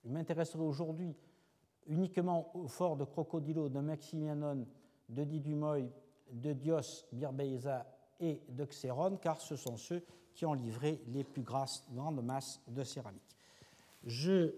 m'intéresserai 0.04 0.62
aujourd'hui 0.62 1.16
uniquement 1.86 2.50
au 2.54 2.68
fort 2.68 2.96
de 2.96 3.04
Crocodilo, 3.04 3.68
de 3.68 3.80
Maximianon, 3.80 4.66
de 5.08 5.24
Didumoy, 5.24 5.90
de 6.30 6.52
Dios, 6.52 7.06
Birbeiza 7.12 7.86
et 8.20 8.40
de 8.48 8.64
Xéron, 8.64 9.16
car 9.16 9.40
ce 9.40 9.56
sont 9.56 9.76
ceux 9.76 10.02
qui 10.34 10.46
ont 10.46 10.54
livré 10.54 11.02
les 11.08 11.24
plus 11.24 11.42
grandes 11.42 12.24
masses 12.24 12.60
de 12.68 12.84
céramique. 12.84 13.36
Je 14.04 14.54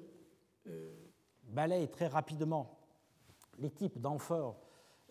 euh, 0.67 0.95
balaye 1.45 1.89
très 1.89 2.07
rapidement 2.07 2.79
les 3.59 3.71
types 3.71 4.01
d'amphores 4.01 4.57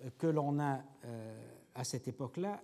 euh, 0.03 0.09
que 0.17 0.27
l'on 0.27 0.59
a 0.59 0.79
euh, 1.05 1.41
à 1.75 1.83
cette 1.83 2.07
époque-là. 2.07 2.61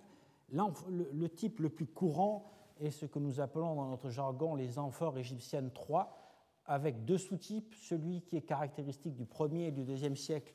Le, 0.52 1.28
type 1.28 1.60
le 1.60 1.68
plus 1.68 1.86
courant 1.86 2.50
et 2.80 2.90
ce 2.90 3.06
que 3.06 3.20
nous 3.20 3.40
appelons 3.40 3.76
dans 3.76 3.88
notre 3.88 4.10
jargon 4.10 4.56
les 4.56 4.78
amphores 4.78 5.16
égyptiennes 5.18 5.70
3, 5.70 6.19
avec 6.70 7.04
deux 7.04 7.18
sous-types, 7.18 7.74
celui 7.74 8.22
qui 8.22 8.36
est 8.36 8.42
caractéristique 8.42 9.16
du 9.16 9.24
1er 9.24 9.68
et 9.68 9.70
du 9.72 9.82
2e 9.82 10.14
siècle 10.14 10.54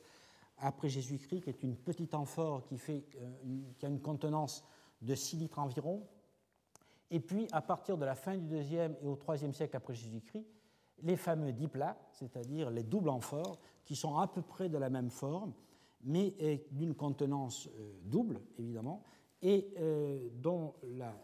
après 0.57 0.87
Jésus-Christ, 0.87 1.41
qui 1.41 1.49
est 1.49 1.61
une 1.61 1.75
petite 1.75 2.13
amphore 2.13 2.63
qui, 2.63 2.77
fait, 2.77 3.03
euh, 3.17 3.61
qui 3.77 3.85
a 3.85 3.89
une 3.89 3.99
contenance 3.99 4.63
de 5.01 5.13
6 5.13 5.35
litres 5.35 5.59
environ, 5.59 6.07
et 7.11 7.19
puis 7.19 7.47
à 7.51 7.61
partir 7.61 7.97
de 7.97 8.05
la 8.05 8.15
fin 8.15 8.37
du 8.37 8.47
2e 8.47 8.95
et 9.01 9.05
au 9.05 9.15
3e 9.17 9.51
siècle 9.51 9.75
après 9.75 9.93
Jésus-Christ, 9.93 10.47
les 11.03 11.17
fameux 11.17 11.51
diplats, 11.51 11.97
c'est-à-dire 12.13 12.69
les 12.69 12.83
doubles 12.83 13.09
amphores, 13.09 13.59
qui 13.83 13.97
sont 13.97 14.17
à 14.17 14.27
peu 14.27 14.41
près 14.41 14.69
de 14.69 14.77
la 14.77 14.89
même 14.89 15.09
forme, 15.09 15.53
mais 16.01 16.33
d'une 16.71 16.95
contenance 16.95 17.67
euh, 17.77 17.91
double, 18.05 18.39
évidemment, 18.57 19.03
et 19.41 19.73
euh, 19.79 20.29
dont 20.35 20.75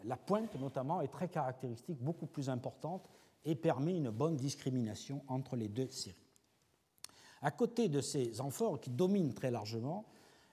la, 0.04 0.16
pointe, 0.18 0.54
notamment, 0.60 1.00
est 1.00 1.08
très 1.08 1.28
caractéristique, 1.28 1.98
beaucoup 2.02 2.26
plus 2.26 2.50
importante, 2.50 3.08
et 3.44 3.54
permet 3.54 3.96
une 3.96 4.10
bonne 4.10 4.36
discrimination 4.36 5.22
entre 5.28 5.56
les 5.56 5.68
deux 5.68 5.88
séries. 5.88 6.16
À 7.40 7.50
côté 7.50 7.88
de 7.88 8.00
ces 8.00 8.40
amphores 8.40 8.80
qui 8.80 8.90
dominent 8.90 9.34
très 9.34 9.50
largement, 9.50 10.06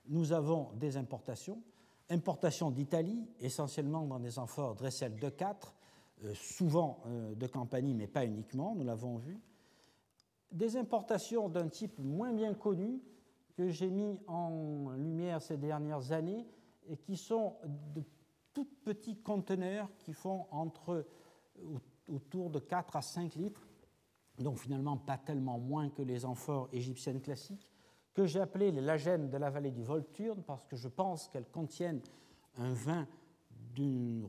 nous 0.07 0.31
avons 0.31 0.71
des 0.73 0.97
importations. 0.97 1.61
Importations 2.09 2.71
d'Italie, 2.71 3.29
essentiellement 3.39 4.05
dans 4.05 4.19
des 4.19 4.39
amphores 4.39 4.75
Dressel 4.75 5.15
2-4, 5.15 5.73
euh, 6.23 6.33
souvent 6.33 7.03
de 7.35 7.47
Campanie, 7.47 7.93
mais 7.93 8.07
pas 8.07 8.25
uniquement, 8.25 8.75
nous 8.75 8.83
l'avons 8.83 9.17
vu. 9.17 9.39
Des 10.51 10.75
importations 10.77 11.47
d'un 11.47 11.67
type 11.67 11.99
moins 11.99 12.33
bien 12.33 12.55
connu, 12.55 12.99
que 13.55 13.69
j'ai 13.69 13.89
mis 13.89 14.19
en 14.27 14.93
lumière 14.97 15.41
ces 15.41 15.57
dernières 15.57 16.11
années, 16.11 16.47
et 16.87 16.97
qui 16.97 17.17
sont 17.17 17.55
de 17.93 18.03
tout 18.53 18.67
petits 18.83 19.17
conteneurs 19.17 19.89
qui 19.99 20.13
font 20.13 20.47
entre 20.49 21.05
autour 22.13 22.49
de 22.49 22.59
4 22.59 22.95
à 22.95 23.01
5 23.01 23.35
litres, 23.35 23.67
donc 24.37 24.57
finalement 24.57 24.97
pas 24.97 25.17
tellement 25.17 25.59
moins 25.59 25.89
que 25.89 26.01
les 26.01 26.25
amphores 26.25 26.69
égyptiennes 26.71 27.21
classiques, 27.21 27.67
que 28.13 28.25
j'ai 28.25 28.39
appelées 28.39 28.71
les 28.71 28.81
lagènes 28.81 29.29
de 29.29 29.37
la 29.37 29.49
vallée 29.49 29.71
du 29.71 29.83
Volturne 29.83 30.43
parce 30.43 30.65
que 30.65 30.75
je 30.75 30.87
pense 30.87 31.27
qu'elles 31.27 31.49
contiennent 31.49 32.01
un 32.57 32.73
vin 32.73 33.07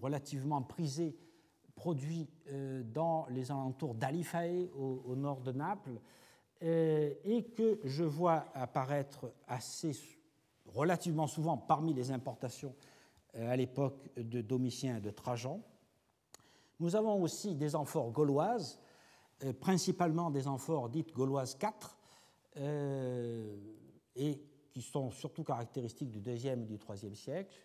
relativement 0.01 0.63
prisé 0.63 1.17
produit 1.75 2.29
euh, 2.49 2.83
dans 2.83 3.27
les 3.31 3.51
alentours 3.51 3.95
d'Alifae 3.95 4.69
au, 4.77 5.17
nord 5.17 5.41
de 5.41 5.53
Naples 5.53 6.01
euh, 6.63 7.13
et 7.25 7.45
que 7.45 7.81
je 7.85 8.05
vois 8.05 8.45
apparaître 8.55 9.33
assez 9.49 9.93
relativement 10.67 11.27
souvent 11.27 11.57
parmi 11.57 11.95
les 11.95 12.11
importations 12.11 12.75
euh, 13.37 13.51
à 13.51 13.57
l'époque 13.57 14.11
de 14.17 14.41
Domitien 14.41 14.99
et 14.99 15.01
de 15.01 15.11
Trajan. 15.11 15.63
Nous 16.81 16.97
avons 16.97 17.23
aussi 17.23 17.55
des 17.55 17.77
amphores 17.77 18.11
gauloises, 18.11 18.81
euh, 19.45 19.53
principalement 19.53 20.31
des 20.31 20.49
amphores 20.49 20.89
dites 20.89 21.13
gauloises 21.13 21.55
4, 21.55 21.97
euh, 22.57 23.57
et 24.17 24.43
qui 24.71 24.83
sont 24.83 25.11
surtout 25.11 25.45
caractéristiques 25.45 26.11
du 26.11 26.21
deuxième 26.21 26.63
et 26.63 26.67
du 26.67 26.79
troisième 26.79 27.15
siècle. 27.15 27.65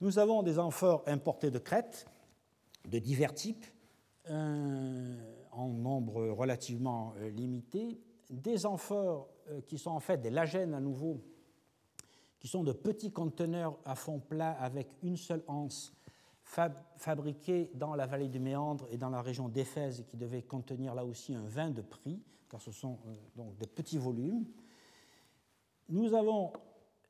Nous 0.00 0.18
avons 0.18 0.42
des 0.42 0.58
amphores 0.58 1.02
importés 1.06 1.50
de 1.50 1.58
Crète, 1.58 2.06
de 2.88 2.98
divers 2.98 3.34
types, 3.34 3.64
en 4.28 5.68
nombre 5.68 6.26
relativement 6.30 7.14
limité, 7.32 8.00
des 8.28 8.66
amphores 8.66 9.28
qui 9.66 9.78
sont 9.78 9.92
en 9.92 10.00
fait 10.00 10.20
des 10.20 10.30
lagènes 10.30 10.74
à 10.74 10.80
nouveau 10.80 11.22
qui 12.46 12.48
sont 12.48 12.62
de 12.62 12.72
petits 12.72 13.10
conteneurs 13.10 13.76
à 13.84 13.94
fond 13.94 14.20
plat 14.20 14.52
avec 14.52 14.88
une 15.02 15.16
seule 15.16 15.42
anse, 15.48 15.95
fabriqués 16.46 17.70
dans 17.74 17.94
la 17.94 18.06
vallée 18.06 18.28
du 18.28 18.38
Méandre 18.38 18.86
et 18.90 18.96
dans 18.96 19.10
la 19.10 19.20
région 19.20 19.48
d'Éphèse, 19.48 20.04
qui 20.08 20.16
devaient 20.16 20.42
contenir 20.42 20.94
là 20.94 21.04
aussi 21.04 21.34
un 21.34 21.46
vin 21.46 21.70
de 21.70 21.82
prix, 21.82 22.22
car 22.48 22.60
ce 22.60 22.70
sont 22.70 22.98
euh, 23.06 23.14
donc 23.34 23.56
de 23.58 23.66
petits 23.66 23.98
volumes. 23.98 24.46
Nous 25.88 26.14
avons 26.14 26.52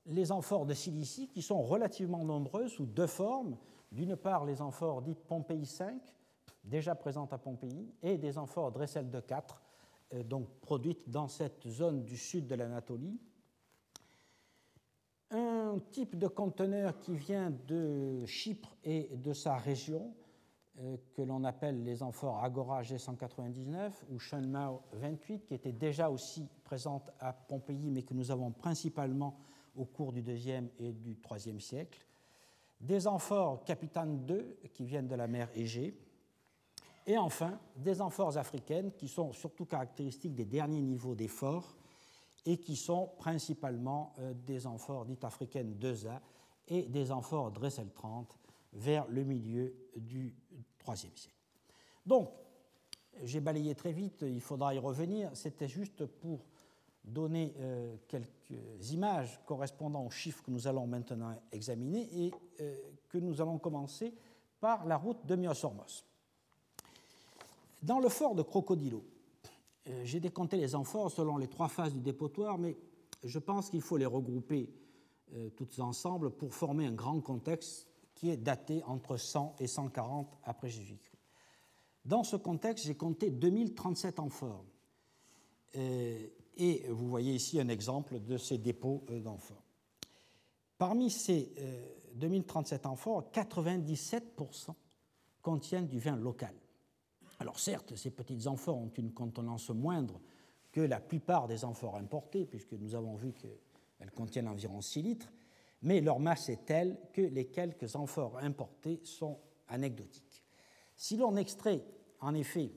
les 0.06 0.32
amphores 0.32 0.66
de 0.66 0.74
Cilicie, 0.74 1.28
qui 1.28 1.42
sont 1.42 1.62
relativement 1.62 2.24
nombreux 2.24 2.68
sous 2.68 2.86
deux 2.86 3.06
formes. 3.06 3.56
D'une 3.92 4.16
part, 4.16 4.44
les 4.44 4.62
amphores 4.62 5.02
dites 5.02 5.22
Pompéi 5.24 5.66
5, 5.66 6.00
déjà 6.64 6.94
présentes 6.94 7.32
à 7.32 7.38
Pompéi, 7.38 7.92
et 8.02 8.16
des 8.16 8.38
amphores 8.38 8.72
Dressel 8.72 9.10
de 9.10 9.20
4, 9.20 9.62
euh, 10.14 10.22
donc 10.22 10.48
produites 10.60 11.10
dans 11.10 11.28
cette 11.28 11.68
zone 11.68 12.04
du 12.04 12.16
sud 12.16 12.46
de 12.46 12.54
l'Anatolie 12.54 13.20
un 15.30 15.78
type 15.90 16.16
de 16.18 16.28
conteneur 16.28 16.98
qui 17.00 17.14
vient 17.16 17.50
de 17.66 18.24
Chypre 18.26 18.76
et 18.84 19.16
de 19.16 19.32
sa 19.32 19.56
région, 19.56 20.14
euh, 20.78 20.96
que 21.14 21.22
l'on 21.22 21.42
appelle 21.44 21.82
les 21.84 22.02
amphores 22.02 22.42
Agora 22.44 22.82
G199 22.82 23.92
ou 24.10 24.18
Shenmao 24.18 24.82
28, 24.92 25.46
qui 25.46 25.54
était 25.54 25.72
déjà 25.72 26.10
aussi 26.10 26.48
présente 26.64 27.10
à 27.18 27.32
Pompéi, 27.32 27.90
mais 27.90 28.02
que 28.02 28.14
nous 28.14 28.30
avons 28.30 28.50
principalement 28.50 29.38
au 29.74 29.84
cours 29.84 30.12
du 30.12 30.20
IIe 30.20 30.68
et 30.78 30.92
du 30.92 31.16
IIIe 31.30 31.60
siècle. 31.60 32.06
Des 32.80 33.06
amphores 33.06 33.64
Capitaine 33.64 34.26
2 34.26 34.58
qui 34.74 34.84
viennent 34.84 35.08
de 35.08 35.14
la 35.14 35.26
mer 35.26 35.48
Égée. 35.54 35.98
Et 37.06 37.16
enfin, 37.16 37.58
des 37.76 38.02
amphores 38.02 38.36
africaines 38.36 38.92
qui 38.92 39.08
sont 39.08 39.32
surtout 39.32 39.64
caractéristiques 39.64 40.34
des 40.34 40.44
derniers 40.44 40.82
niveaux 40.82 41.14
des 41.14 41.28
forts 41.28 41.76
et 42.46 42.58
qui 42.58 42.76
sont 42.76 43.10
principalement 43.18 44.14
euh, 44.18 44.32
des 44.32 44.66
amphores 44.66 45.04
dites 45.04 45.24
africaines 45.24 45.74
2A 45.78 46.20
et 46.68 46.82
des 46.84 47.10
amphores 47.10 47.50
Dressel 47.50 47.90
30 47.92 48.38
vers 48.72 49.06
le 49.08 49.24
milieu 49.24 49.74
du 49.96 50.34
IIIe 50.86 50.96
siècle. 50.96 51.30
Donc, 52.04 52.30
j'ai 53.24 53.40
balayé 53.40 53.74
très 53.74 53.92
vite, 53.92 54.22
il 54.22 54.40
faudra 54.40 54.74
y 54.74 54.78
revenir. 54.78 55.30
C'était 55.34 55.68
juste 55.68 56.06
pour 56.06 56.46
donner 57.02 57.54
euh, 57.58 57.96
quelques 58.08 58.90
images 58.90 59.40
correspondant 59.46 60.04
aux 60.04 60.10
chiffres 60.10 60.42
que 60.42 60.50
nous 60.50 60.66
allons 60.66 60.86
maintenant 60.86 61.34
examiner 61.52 62.08
et 62.12 62.34
euh, 62.60 62.76
que 63.08 63.18
nous 63.18 63.40
allons 63.40 63.58
commencer 63.58 64.14
par 64.60 64.84
la 64.86 64.96
route 64.96 65.24
de 65.24 65.36
Myosormos. 65.36 66.04
Dans 67.82 68.00
le 68.00 68.08
fort 68.08 68.34
de 68.34 68.42
Crocodilo, 68.42 69.04
j'ai 70.04 70.20
décompté 70.20 70.56
les 70.56 70.74
amphores 70.74 71.10
selon 71.10 71.36
les 71.36 71.48
trois 71.48 71.68
phases 71.68 71.92
du 71.92 72.00
dépotoir, 72.00 72.58
mais 72.58 72.76
je 73.22 73.38
pense 73.38 73.70
qu'il 73.70 73.80
faut 73.80 73.96
les 73.96 74.06
regrouper 74.06 74.70
euh, 75.34 75.50
toutes 75.50 75.78
ensemble 75.80 76.30
pour 76.30 76.54
former 76.54 76.86
un 76.86 76.92
grand 76.92 77.20
contexte 77.20 77.88
qui 78.14 78.30
est 78.30 78.36
daté 78.36 78.82
entre 78.84 79.16
100 79.16 79.56
et 79.58 79.66
140 79.66 80.38
après 80.44 80.68
Jésus-Christ. 80.68 81.20
Dans 82.04 82.24
ce 82.24 82.36
contexte, 82.36 82.86
j'ai 82.86 82.94
compté 82.94 83.30
2037 83.30 84.20
amphores. 84.20 84.64
Euh, 85.76 86.26
et 86.56 86.86
vous 86.88 87.08
voyez 87.08 87.34
ici 87.34 87.60
un 87.60 87.68
exemple 87.68 88.20
de 88.20 88.38
ces 88.38 88.56
dépôts 88.56 89.04
d'amphores. 89.10 89.62
Parmi 90.78 91.10
ces 91.10 91.54
2037 92.14 92.86
amphores, 92.86 93.30
97% 93.32 94.74
contiennent 95.42 95.86
du 95.86 95.98
vin 95.98 96.16
local. 96.16 96.54
Alors 97.38 97.58
certes, 97.58 97.94
ces 97.96 98.10
petites 98.10 98.46
amphores 98.46 98.78
ont 98.78 98.92
une 98.96 99.12
contenance 99.12 99.70
moindre 99.70 100.20
que 100.72 100.80
la 100.80 101.00
plupart 101.00 101.46
des 101.46 101.64
amphores 101.64 101.96
importés, 101.96 102.44
puisque 102.44 102.72
nous 102.72 102.94
avons 102.94 103.14
vu 103.14 103.32
qu'elles 103.32 104.10
contiennent 104.12 104.48
environ 104.48 104.80
6 104.80 105.02
litres, 105.02 105.32
mais 105.82 106.00
leur 106.00 106.18
masse 106.18 106.48
est 106.48 106.64
telle 106.64 106.98
que 107.12 107.22
les 107.22 107.46
quelques 107.46 107.96
amphores 107.96 108.38
importés 108.38 109.00
sont 109.04 109.38
anecdotiques. 109.68 110.42
Si 110.96 111.16
l'on 111.16 111.36
extrait 111.36 111.84
en 112.20 112.34
effet 112.34 112.72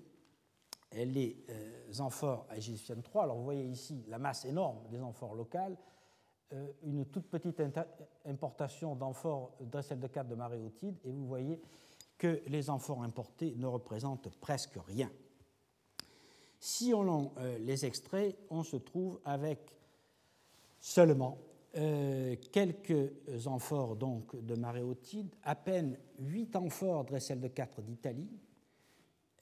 les 0.92 1.44
euh, 1.50 1.94
amphores 2.00 2.48
égyptiennes 2.56 3.04
3, 3.04 3.24
alors 3.24 3.38
vous 3.38 3.44
voyez 3.44 3.66
ici 3.66 4.04
la 4.08 4.20
masse 4.20 4.46
énorme 4.46 4.88
des 4.89 5.01
amphores 5.01 5.36
locales, 5.36 5.78
euh, 6.51 6.68
une 6.84 7.06
toute 7.06 7.28
petite 7.28 7.62
importation 8.25 8.96
d'amphores 8.96 9.56
Dressel 9.62 10.00
de 10.00 10.08
4 10.08 10.28
de 10.28 10.36
maréotide, 10.36 10.98
et 11.04 11.12
vous 11.12 11.28
voyez 11.28 11.62
que 12.19 12.41
les 12.47 12.69
amphores 12.69 13.01
importés 13.01 13.55
ne 13.57 13.65
représentent 13.65 14.29
presque 14.39 14.77
rien. 14.88 15.09
Si 16.59 16.93
on 16.93 17.31
euh, 17.38 17.57
les 17.59 17.85
extrait, 17.85 18.38
on 18.49 18.61
se 18.61 18.75
trouve 18.75 19.19
avec 19.25 19.75
seulement 20.79 21.39
euh, 21.77 22.35
quelques 22.51 23.47
amphores 23.47 23.95
donc, 23.95 24.35
de 24.35 24.55
maréotide, 24.55 25.33
à 25.43 25.55
peine 25.55 25.97
8 26.19 26.55
amphores 26.57 27.05
Dressel 27.05 27.39
de 27.39 27.47
4 27.47 27.81
d'Italie, 27.81 28.29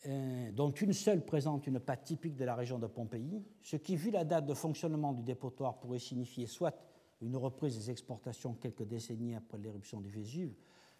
euh, 0.05 0.51
dont 0.51 0.69
une 0.69 0.93
seule 0.93 1.25
présente 1.25 1.65
une 1.65 1.79
pâte 1.79 2.03
typique 2.03 2.35
de 2.35 2.45
la 2.45 2.53
région 2.53 2.77
de 2.77 2.85
Pompéi, 2.85 3.43
ce 3.63 3.75
qui, 3.75 3.95
vu 3.95 4.11
la 4.11 4.23
date 4.23 4.45
de 4.45 4.53
fonctionnement 4.53 5.13
du 5.13 5.23
dépotoir, 5.23 5.79
pourrait 5.79 5.99
signifier 5.99 6.45
soit 6.45 6.77
une 7.21 7.35
reprise 7.35 7.75
des 7.75 7.89
exportations 7.89 8.53
quelques 8.53 8.83
décennies 8.83 9.35
après 9.35 9.57
l'éruption 9.57 9.99
du 9.99 10.11
Vésuve, 10.11 10.53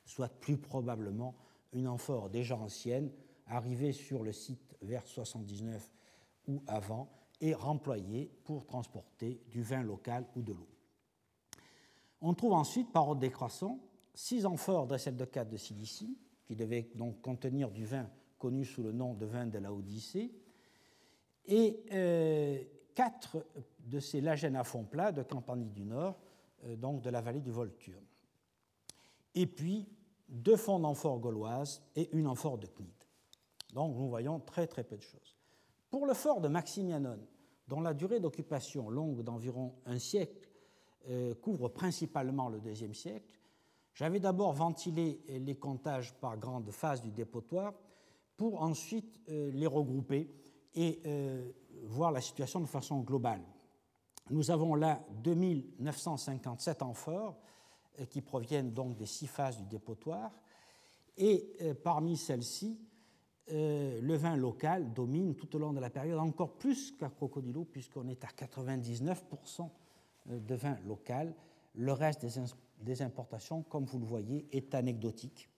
soit 0.04 0.30
plus 0.30 0.58
probablement 0.58 1.36
une 1.74 1.88
amphore 1.88 2.30
déjà 2.30 2.58
ancienne, 2.58 3.12
arrivée 3.46 3.92
sur 3.92 4.24
le 4.24 4.32
site 4.32 4.76
vers 4.82 5.06
79 5.06 5.92
ou 6.48 6.64
avant, 6.68 7.10
et 7.40 7.54
remployée 7.54 8.32
pour 8.46 8.66
transporter 8.66 9.42
du 9.50 9.62
vin 9.62 9.84
local 9.84 10.26
ou 10.36 10.42
de 10.42 10.54
l'eau. 10.54 10.68
On 12.22 12.34
trouve 12.34 12.54
ensuite, 12.54 12.92
par 12.92 13.08
ordre 13.08 13.22
décroissant, 13.22 13.80
six 14.14 14.46
amphores 14.46 14.88
Dressel 14.88 15.16
de 15.16 15.26
4 15.26 15.50
de 15.50 15.58
Cilicie, 15.58 16.18
qui 16.46 16.56
devait 16.56 16.90
donc 16.96 17.22
contenir 17.22 17.70
du 17.70 17.86
vin 17.86 18.10
connu 18.40 18.66
sous 18.66 18.84
le 18.84 18.92
nom 18.92 19.14
de 19.14 19.26
vin 19.26 19.46
de 19.46 19.60
la 19.60 19.74
Odyssée, 19.74 20.32
et 21.46 21.84
euh, 21.92 22.64
quatre 22.94 23.46
de 23.80 24.00
ces 24.00 24.22
lagènes 24.22 24.56
à 24.56 24.64
fond 24.64 24.84
plat 24.84 25.12
de 25.12 25.24
Campanie 25.24 25.70
du 25.70 25.86
Nord, 25.86 26.20
euh, 26.66 26.76
donc 26.76 27.02
de 27.02 27.10
la 27.10 27.22
vallée 27.22 27.42
du 27.42 27.52
Volturne. 27.52 28.06
Et 29.36 29.46
puis 29.46 29.88
deux 30.30 30.58
fonds 30.58 30.80
d'amphore 30.80 31.20
gauloises 31.20 31.82
et 31.96 32.10
une 32.16 32.28
amphore 32.28 32.58
de 32.58 32.68
Cnide. 32.68 32.90
Donc 33.74 33.96
nous 33.96 34.10
voyons 34.10 34.40
très 34.40 34.68
très 34.68 34.84
peu 34.84 34.98
de 34.98 35.02
choses. 35.02 35.36
Pour 35.90 36.06
le 36.06 36.14
fort 36.14 36.42
de 36.42 36.48
Maximianon, 36.48 37.20
dont 37.68 37.82
la 37.82 37.94
durée 37.94 38.20
d'occupation 38.20 38.90
longue 38.90 39.22
d'environ 39.22 39.76
un 39.86 40.00
siècle 40.00 40.50
euh, 41.10 41.34
couvre 41.36 41.70
principalement 41.70 42.50
le 42.50 42.60
deuxième 42.60 42.94
siècle, 42.94 43.38
j'avais 43.94 44.20
d'abord 44.20 44.54
ventilé 44.54 45.22
les 45.28 45.56
comptages 45.56 46.14
par 46.20 46.38
grande 46.38 46.70
phase 46.72 47.02
du 47.02 47.12
dépotoir 47.12 47.74
pour 48.36 48.62
ensuite 48.62 49.20
euh, 49.30 49.50
les 49.52 49.66
regrouper 49.66 50.30
et 50.76 51.02
euh, 51.06 51.52
voir 51.86 52.12
la 52.12 52.22
situation 52.22 52.60
de 52.60 52.68
façon 52.68 53.00
globale. 53.02 53.42
Nous 54.30 54.52
avons 54.52 54.76
là 54.76 55.04
2957 55.24 56.84
amphores 56.84 57.40
qui 58.10 58.22
proviennent 58.22 58.74
donc 58.74 58.96
des 58.98 59.06
six 59.06 59.28
phases 59.28 59.58
du 59.58 59.66
dépotoir 59.66 60.32
et 61.18 61.58
parmi 61.84 62.16
celles-ci, 62.16 62.78
euh, 63.54 64.02
le 64.02 64.16
vin 64.16 64.36
local 64.36 64.92
domine 64.94 65.36
tout 65.36 65.56
au 65.56 65.60
long 65.60 65.72
de 65.72 65.80
la 65.80 65.90
période, 65.90 66.20
encore 66.20 66.58
plus 66.58 66.92
qu'à 66.92 67.10
Crocodilo, 67.10 67.64
puisqu'on 67.64 68.10
est 68.10 68.26
à 68.26 68.28
99% 68.28 69.70
euh, 70.30 70.40
de 70.40 70.56
vin 70.56 70.78
local. 70.86 71.34
Le 71.74 71.94
reste 71.94 72.26
des, 72.82 73.02
importations, 73.02 73.64
comme 73.64 73.86
vous 73.86 74.00
le 74.00 74.06
voyez, 74.06 74.48
est 74.52 74.76
anecdotique, 74.76 75.50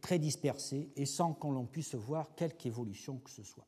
très 0.00 0.18
dispersé 0.18 0.90
et 0.96 1.06
sans 1.06 1.32
qu'on 1.32 1.64
puisse 1.64 1.94
voir 1.94 2.34
quelque 2.34 2.66
évolution 2.66 3.18
que 3.18 3.30
ce 3.30 3.42
soit. 3.42 3.66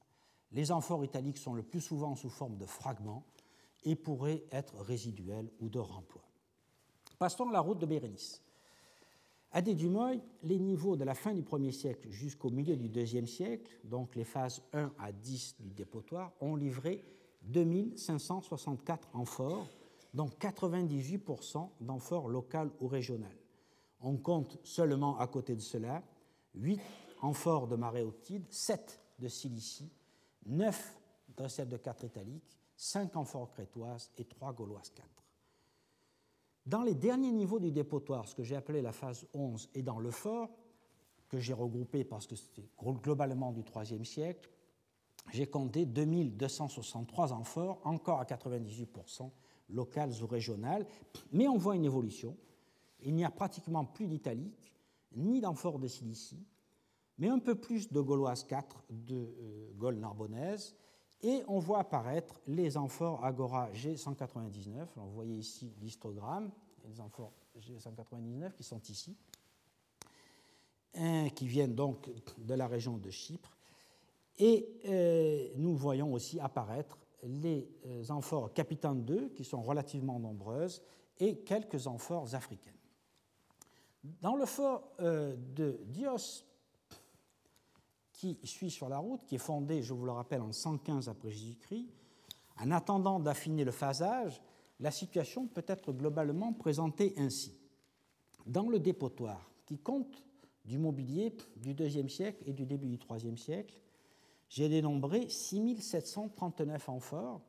Les 0.53 0.71
amphores 0.71 1.05
italiques 1.05 1.39
sont 1.39 1.55
le 1.55 1.63
plus 1.63 1.81
souvent 1.81 2.17
sous 2.17 2.31
forme 2.31 2.57
de 2.59 2.67
fragments 2.67 3.25
et 3.85 3.95
pourraient 3.95 4.45
être 4.51 4.77
résiduels 4.81 5.51
ou 5.61 5.69
de 5.69 5.79
remploi. 5.79 6.23
Passons 7.19 7.49
à 7.49 7.53
la 7.53 7.61
route 7.61 7.79
de 7.79 7.87
Bérénice. 7.87 8.43
À 9.53 9.63
Dumoy, 9.63 10.21
les 10.43 10.59
niveaux 10.59 10.97
de 10.97 11.05
la 11.05 11.15
fin 11.15 11.33
du 11.33 11.43
1er 11.43 11.71
siècle 11.71 12.11
jusqu'au 12.11 12.51
milieu 12.51 12.77
du 12.77 12.89
2e 12.89 13.27
siècle, 13.27 13.71
donc 13.85 14.17
les 14.17 14.25
phases 14.25 14.63
1 14.73 14.93
à 14.99 15.13
10 15.13 15.57
du 15.61 15.71
dépotoir, 15.71 16.33
ont 16.41 16.57
livré 16.57 17.05
2564 17.43 19.09
amphores, 19.13 19.69
dont 20.13 20.29
98% 20.29 21.69
d'amphores 21.81 22.29
locales 22.29 22.71
ou 22.81 22.89
régionales. 22.89 23.39
On 24.01 24.17
compte 24.17 24.59
seulement 24.65 25.19
à 25.19 25.29
côté 25.29 25.55
de 25.55 25.61
cela 25.61 26.03
8 26.57 26.81
amphores 27.23 27.69
de 27.69 27.77
maréotide, 27.77 28.45
7 28.51 29.01
de 29.21 29.29
silicie, 29.29 29.93
9 30.47 30.99
de 31.37 31.65
de 31.65 31.77
4 31.77 32.05
italiques, 32.05 32.59
5 32.77 33.17
amphores 33.17 33.51
crétoises 33.51 34.11
et 34.19 34.25
3 34.25 34.53
gauloises 34.53 34.91
4. 34.91 35.14
Dans 36.67 36.83
les 36.83 36.95
derniers 36.95 37.33
niveaux 37.33 37.61
du 37.61 37.71
dépotoir, 37.71 38.27
ce 38.27 38.35
que 38.35 38.43
j'ai 38.43 38.57
appelé 38.57 38.81
la 38.81 38.93
phase 38.93 39.27
11, 39.35 39.69
et 39.75 39.83
dans 39.83 39.99
le 39.99 40.11
fort, 40.11 40.51
que 41.29 41.39
j'ai 41.39 41.53
regroupé 41.53 42.05
parce 42.05 42.27
que 42.27 42.37
c'était 42.37 42.69
globalement 43.03 43.53
du 43.53 43.63
IIIe 43.63 44.05
siècle, 44.07 44.51
j'ai 45.33 45.47
compté 45.47 45.87
2263 45.87 47.33
amphores, 47.33 47.81
encore 47.85 48.21
à 48.21 48.25
98%, 48.25 49.31
locales 49.71 50.13
ou 50.23 50.27
régionales, 50.27 50.87
mais 51.33 51.49
on 51.49 51.57
voit 51.57 51.77
une 51.77 51.85
évolution. 51.85 52.37
Il 53.03 53.15
n'y 53.15 53.25
a 53.25 53.31
pratiquement 53.31 53.85
plus 53.85 54.07
d'italique, 54.07 54.75
ni 55.17 55.41
d'amphores 55.41 55.79
de 55.79 55.89
Cilicie, 55.89 56.47
mais 57.19 57.29
un 57.29 57.39
peu 57.39 57.55
plus 57.55 57.91
de 57.91 58.01
Gauloise 58.01 58.45
4 58.45 58.85
de 58.91 59.17
euh, 59.17 59.73
Gaule 59.77 59.97
narbonnaise, 59.97 60.75
et 61.25 61.43
on 61.49 61.59
voit 61.59 61.79
apparaître 61.79 62.39
les 62.47 62.77
amphores 62.77 63.25
Agora 63.25 63.71
G199. 63.73 64.87
vous 64.95 65.13
voyez 65.13 65.37
ici 65.37 65.73
l'histogramme, 65.81 66.51
les 66.87 67.01
amphores 67.01 67.33
G199 67.59 68.53
qui 68.53 68.63
sont 68.63 68.81
ici, 68.83 69.17
qui 71.35 71.47
viennent 71.49 71.75
donc 71.75 72.11
de 72.37 72.55
la 72.55 72.67
région 72.67 72.99
de 72.99 73.11
Chypre. 73.11 73.57
Et 74.39 74.69
euh, 74.87 75.49
nous 75.57 75.75
voyons 75.77 76.13
aussi 76.13 76.39
apparaître 76.41 76.99
les 77.23 77.69
euh, 77.87 78.05
amphores 78.11 78.53
Capitaine 78.53 79.05
2, 79.05 79.31
qui 79.31 79.45
sont 79.45 79.63
relativement 79.63 80.19
nombreuses, 80.19 80.83
et 81.19 81.39
quelques 81.39 81.87
amphores 81.87 82.35
africaines. 82.35 82.73
Dans 84.21 84.37
le 84.37 84.45
fort 84.45 84.93
euh, 85.01 85.37
de 85.55 85.81
Dios, 85.87 86.45
qui 88.33 88.47
suit 88.47 88.71
sur 88.71 88.89
la 88.89 88.99
route, 88.99 89.25
qui 89.27 89.35
est 89.35 89.39
fondé, 89.39 89.83
je 89.83 89.93
vous 89.93 90.07
le 90.07 90.13
rappelle, 90.13 90.41
en 90.41 90.53
115 90.53 91.09
après 91.09 91.31
Jésus-Christ, 91.31 91.89
en 92.59 92.71
attendant 92.71 93.21
d'affiner 93.21 93.65
le 93.65 93.71
phasage, 93.71 94.41
la 94.81 94.91
situation 94.91 95.47
peut 95.47 95.65
être 95.67 95.93
globalement 95.93 96.53
présentée 96.53 97.15
ainsi. 97.17 97.55
Dans 98.47 98.69
le 98.69 98.79
dépotoir, 98.79 99.51
qui 99.67 99.79
compte 99.79 100.25
du 100.65 100.79
mobilier 100.79 101.35
du 101.57 101.73
IIe 101.73 102.09
siècle 102.09 102.43
et 102.47 102.53
du 102.53 102.65
début 102.65 102.89
du 102.89 102.99
IIIe 103.11 103.39
siècle, 103.39 103.79
j'ai 104.49 104.69
dénombré 104.69 105.29
6739 105.29 106.89
amphores, 106.89 107.43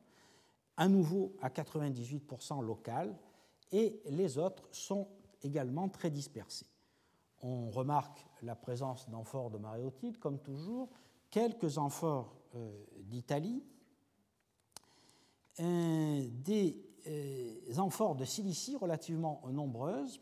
à 0.76 0.88
nouveau 0.88 1.34
à 1.40 1.48
98% 1.48 2.62
local, 2.62 3.16
et 3.72 4.00
les 4.06 4.38
autres 4.38 4.68
sont 4.72 5.08
également 5.42 5.88
très 5.88 6.10
dispersés 6.10 6.66
on 7.42 7.70
remarque 7.70 8.25
la 8.42 8.54
présence 8.54 9.08
d'amphores 9.08 9.50
de 9.50 9.58
maréotide, 9.58 10.18
comme 10.18 10.38
toujours, 10.38 10.88
quelques 11.30 11.78
amphores 11.78 12.34
euh, 12.54 12.84
d'Italie, 13.02 13.62
des 15.58 16.76
euh, 17.06 17.78
amphores 17.78 18.14
de 18.14 18.24
Cilicie 18.24 18.76
relativement 18.76 19.42
nombreuses, 19.50 20.20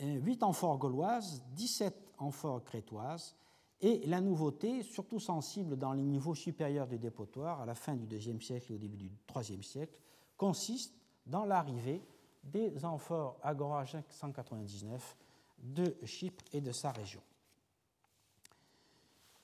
8 0.00 0.42
amphores 0.42 0.78
gauloises, 0.78 1.44
17 1.54 2.14
amphores 2.18 2.64
crétoises, 2.64 3.36
et 3.82 4.06
la 4.06 4.20
nouveauté, 4.20 4.82
surtout 4.84 5.18
sensible 5.18 5.76
dans 5.76 5.92
les 5.92 6.04
niveaux 6.04 6.36
supérieurs 6.36 6.86
du 6.86 6.98
dépotoir, 6.98 7.60
à 7.60 7.66
la 7.66 7.74
fin 7.74 7.96
du 7.96 8.06
IIe 8.06 8.40
siècle 8.40 8.72
et 8.72 8.74
au 8.76 8.78
début 8.78 8.96
du 8.96 9.10
IIIe 9.34 9.62
siècle, 9.62 9.98
consiste 10.36 10.94
dans 11.26 11.44
l'arrivée 11.44 12.00
des 12.44 12.84
amphores 12.84 13.38
Agora 13.42 13.84
199 13.84 15.16
de 15.62 15.96
Chypre 16.04 16.44
et 16.52 16.60
de 16.60 16.72
sa 16.72 16.90
région. 16.90 17.22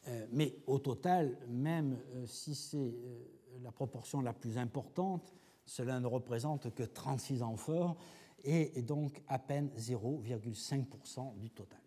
Euh, 0.09 0.27
mais 0.33 0.57
au 0.67 0.79
total, 0.79 1.37
même 1.49 1.99
euh, 2.15 2.27
si 2.27 2.55
c'est 2.55 2.77
euh, 2.77 3.25
la 3.63 3.73
proportion 3.73 4.21
la 4.21 4.33
plus 4.33 4.59
importante, 4.59 5.33
cela 5.65 6.01
ne 6.01 6.07
représente 6.07 6.75
que 6.75 6.83
36 6.83 7.43
amphores 7.43 7.97
et 8.45 8.83
donc 8.83 9.21
à 9.27 9.39
peine 9.39 9.69
0,5% 9.77 11.37
du 11.39 11.51
total. 11.51 11.81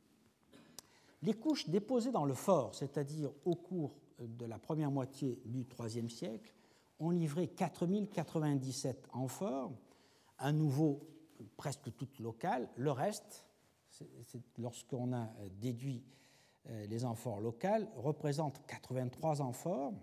Les 1.23 1.33
couches 1.33 1.69
déposées 1.69 2.11
dans 2.11 2.25
le 2.25 2.33
fort, 2.33 2.75
c'est-à-dire 2.75 3.31
au 3.45 3.55
cours 3.55 3.95
de 4.19 4.45
la 4.45 4.59
première 4.59 4.91
moitié 4.91 5.41
du 5.45 5.65
IIIe 5.79 6.09
siècle, 6.09 6.53
ont 6.99 7.09
livré 7.09 7.47
4097 7.47 9.07
amphores, 9.13 9.71
à 10.37 10.51
nouveau 10.51 11.07
presque 11.57 11.95
toutes 11.95 12.19
locales. 12.19 12.69
Le 12.75 12.91
reste, 12.91 13.45
lorsqu'on 14.57 15.13
a 15.13 15.23
euh, 15.23 15.49
déduit 15.59 16.03
euh, 16.69 16.85
les 16.87 17.05
amphores 17.05 17.41
locales, 17.41 17.87
représente 17.95 18.65
83 18.67 19.41
amphores, 19.41 19.93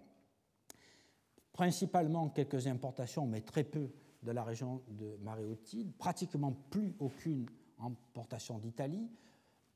principalement 1.53 2.29
quelques 2.29 2.67
importations, 2.67 3.27
mais 3.27 3.41
très 3.41 3.65
peu 3.65 3.91
de 4.23 4.33
la 4.33 4.43
région 4.43 4.83
de 4.89 5.17
Maréotide, 5.23 5.93
pratiquement 5.97 6.53
plus 6.71 6.95
aucune 6.99 7.47
importation 7.81 8.59
d'Italie, 8.59 9.09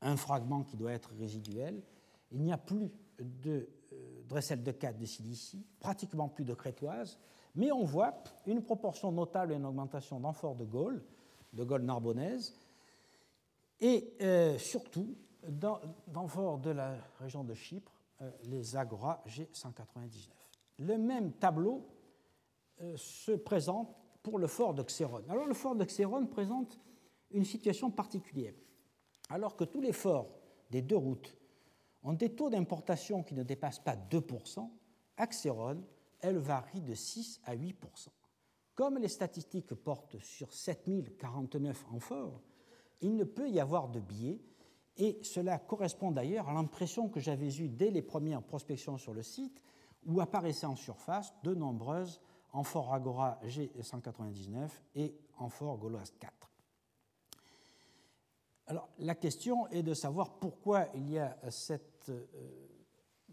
un 0.01 0.17
fragment 0.17 0.63
qui 0.63 0.75
doit 0.75 0.91
être 0.91 1.11
résiduel. 1.17 1.81
Il 2.31 2.41
n'y 2.41 2.51
a 2.51 2.57
plus 2.57 2.91
de 3.19 3.69
euh, 3.93 4.23
dressel 4.27 4.63
de 4.63 4.71
4 4.71 4.97
de 4.97 5.05
Cilicie, 5.05 5.65
pratiquement 5.79 6.27
plus 6.27 6.45
de 6.45 6.53
crétoise, 6.53 7.17
mais 7.55 7.71
on 7.71 7.83
voit 7.83 8.23
une 8.45 8.61
proportion 8.63 9.11
notable 9.11 9.53
et 9.53 9.55
une 9.55 9.65
augmentation 9.65 10.19
d'amphores 10.19 10.55
de 10.55 10.65
Gaule, 10.65 11.03
de 11.53 11.63
Gaule 11.63 11.83
narbonnaise, 11.83 12.55
et 13.79 14.13
euh, 14.21 14.57
surtout 14.57 15.15
dans, 15.47 15.79
dans 16.07 16.27
fort 16.27 16.59
de 16.59 16.71
la 16.71 16.95
région 17.19 17.43
de 17.43 17.53
Chypre, 17.53 17.91
euh, 18.21 18.31
les 18.43 18.75
Agora 18.75 19.23
G199. 19.27 20.29
Le 20.79 20.97
même 20.97 21.33
tableau 21.33 21.87
euh, 22.81 22.95
se 22.97 23.31
présente 23.31 23.95
pour 24.21 24.39
le 24.39 24.47
fort 24.47 24.73
de 24.73 24.83
Xérone. 24.83 25.25
Alors 25.29 25.45
le 25.45 25.53
fort 25.53 25.75
de 25.75 25.83
Xérone 25.83 26.29
présente 26.29 26.79
une 27.31 27.45
situation 27.45 27.91
particulière. 27.91 28.53
Alors 29.29 29.55
que 29.55 29.63
tous 29.63 29.81
les 29.81 29.93
forts 29.93 30.29
des 30.69 30.81
deux 30.81 30.97
routes 30.97 31.35
ont 32.03 32.13
des 32.13 32.33
taux 32.33 32.49
d'importation 32.49 33.23
qui 33.23 33.33
ne 33.33 33.43
dépassent 33.43 33.79
pas 33.79 33.95
2%, 33.95 34.69
à 35.17 35.27
Xérone, 35.27 35.83
elle 36.19 36.37
varie 36.37 36.81
de 36.81 36.93
6 36.93 37.41
à 37.45 37.55
8%. 37.55 37.73
Comme 38.75 38.97
les 38.97 39.07
statistiques 39.07 39.73
portent 39.75 40.19
sur 40.19 40.51
7049 40.51 41.85
amphores, 41.91 42.41
il 43.03 43.15
ne 43.15 43.23
peut 43.23 43.49
y 43.49 43.59
avoir 43.59 43.89
de 43.89 43.99
biais 43.99 44.41
Et 44.97 45.19
cela 45.23 45.59
correspond 45.59 46.11
d'ailleurs 46.11 46.49
à 46.49 46.53
l'impression 46.53 47.09
que 47.09 47.19
j'avais 47.19 47.53
eue 47.57 47.69
dès 47.69 47.91
les 47.91 48.01
premières 48.01 48.41
prospections 48.41 48.97
sur 48.97 49.13
le 49.13 49.23
site, 49.23 49.61
où 50.05 50.21
apparaissaient 50.21 50.65
en 50.65 50.75
surface 50.75 51.33
de 51.43 51.53
nombreuses 51.53 52.21
amphores 52.51 52.93
Agora 52.93 53.39
G199 53.45 54.69
et 54.95 55.15
amphores 55.37 55.77
Gauloise 55.77 56.13
4. 56.19 56.31
Alors, 58.67 58.89
la 58.99 59.15
question 59.15 59.67
est 59.67 59.83
de 59.83 59.93
savoir 59.93 60.39
pourquoi 60.39 60.87
il 60.95 61.09
y 61.09 61.19
a 61.19 61.37
euh, 61.43 62.19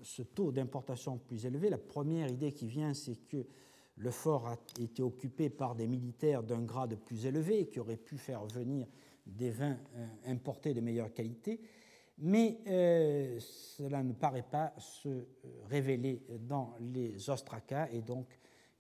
ce 0.03 0.23
taux 0.23 0.51
d'importation 0.51 1.19
plus 1.19 1.47
élevé. 1.47 1.71
La 1.71 1.79
première 1.79 2.29
idée 2.29 2.53
qui 2.53 2.67
vient, 2.67 2.95
c'est 2.95 3.17
que 3.29 3.47
le 3.97 4.11
fort 4.11 4.49
a 4.49 4.57
été 4.81 5.03
occupé 5.03 5.51
par 5.51 5.75
des 5.75 5.87
militaires 5.87 6.43
d'un 6.43 6.63
grade 6.63 6.97
plus 6.97 7.27
élevé 7.27 7.69
qui 7.69 7.79
auraient 7.79 7.97
pu 7.97 8.17
faire 8.17 8.45
venir 8.47 8.87
des 9.31 9.51
vins 9.51 9.79
euh, 9.97 10.07
importés 10.27 10.75
de 10.75 10.81
meilleure 10.81 11.13
qualité, 11.13 11.61
mais 12.19 12.59
euh, 12.67 13.39
cela 13.41 14.03
ne 14.03 14.13
paraît 14.13 14.47
pas 14.49 14.75
se 14.79 15.27
révéler 15.69 16.23
dans 16.41 16.75
les 16.81 17.31
ostracas 17.31 17.89
et 17.93 18.03
donc 18.03 18.27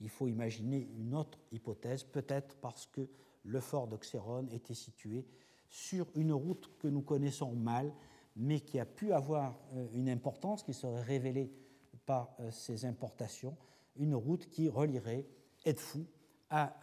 il 0.00 0.08
faut 0.08 0.28
imaginer 0.28 0.88
une 0.98 1.14
autre 1.14 1.38
hypothèse, 1.52 2.04
peut-être 2.04 2.56
parce 2.56 2.86
que 2.86 3.08
le 3.44 3.60
fort 3.60 3.86
d'Oxéron 3.86 4.46
était 4.52 4.74
situé 4.74 5.26
sur 5.68 6.06
une 6.14 6.32
route 6.32 6.70
que 6.78 6.88
nous 6.88 7.02
connaissons 7.02 7.54
mal, 7.54 7.92
mais 8.36 8.60
qui 8.60 8.78
a 8.78 8.86
pu 8.86 9.12
avoir 9.12 9.58
euh, 9.74 9.86
une 9.92 10.08
importance 10.08 10.62
qui 10.62 10.74
serait 10.74 11.02
révélée 11.02 11.52
par 12.06 12.34
euh, 12.40 12.50
ces 12.50 12.84
importations, 12.84 13.56
une 13.96 14.14
route 14.14 14.48
qui 14.48 14.68
relierait 14.68 15.26
Edfou 15.64 16.06
à 16.48 16.74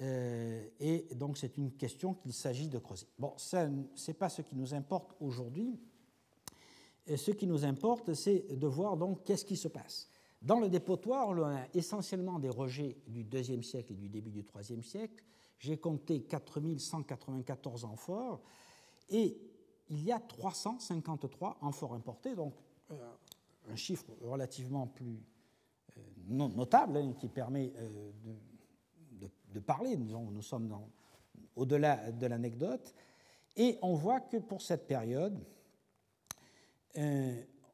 euh. 0.00 0.66
Et 0.80 1.06
donc 1.14 1.38
c'est 1.38 1.56
une 1.56 1.72
question 1.72 2.14
qu'il 2.14 2.32
s'agit 2.32 2.68
de 2.68 2.78
creuser. 2.78 3.06
Bon, 3.18 3.32
ce 3.36 3.56
n'est 3.56 4.14
pas 4.14 4.28
ce 4.28 4.42
qui 4.42 4.56
nous 4.56 4.74
importe 4.74 5.14
aujourd'hui. 5.20 5.78
Ce 7.06 7.30
qui 7.32 7.46
nous 7.46 7.64
importe, 7.64 8.14
c'est 8.14 8.56
de 8.56 8.66
voir 8.66 8.96
donc 8.96 9.24
qu'est-ce 9.24 9.44
qui 9.44 9.56
se 9.56 9.68
passe. 9.68 10.08
Dans 10.40 10.58
le 10.58 10.68
dépotoir, 10.68 11.28
on 11.28 11.42
a 11.42 11.66
essentiellement 11.74 12.38
des 12.38 12.48
rejets 12.48 12.96
du 13.06 13.22
IIe 13.22 13.62
siècle 13.62 13.92
et 13.92 13.96
du 13.96 14.08
début 14.08 14.30
du 14.30 14.40
IIIe 14.42 14.82
siècle. 14.82 15.22
J'ai 15.58 15.78
compté 15.78 16.22
4194 16.22 17.84
amphores 17.84 18.42
et 19.10 19.38
il 19.88 20.02
y 20.02 20.12
a 20.12 20.20
353 20.20 21.58
amphores 21.60 21.94
importés, 21.94 22.34
donc 22.34 22.54
euh, 22.90 22.94
un 23.70 23.76
chiffre 23.76 24.04
relativement 24.20 24.86
plus 24.86 25.22
euh, 25.96 26.00
notable 26.28 26.98
hein, 26.98 27.14
qui 27.18 27.28
permet 27.28 27.72
euh, 27.76 28.10
de, 29.54 29.60
parler. 29.60 29.96
nous 29.96 30.42
sommes 30.42 30.76
au-delà 31.56 32.12
de 32.12 32.26
l'anecdote. 32.26 32.94
Et 33.56 33.78
on 33.82 33.94
voit 33.94 34.20
que 34.20 34.36
pour 34.36 34.62
cette 34.62 34.86
période, 34.86 35.38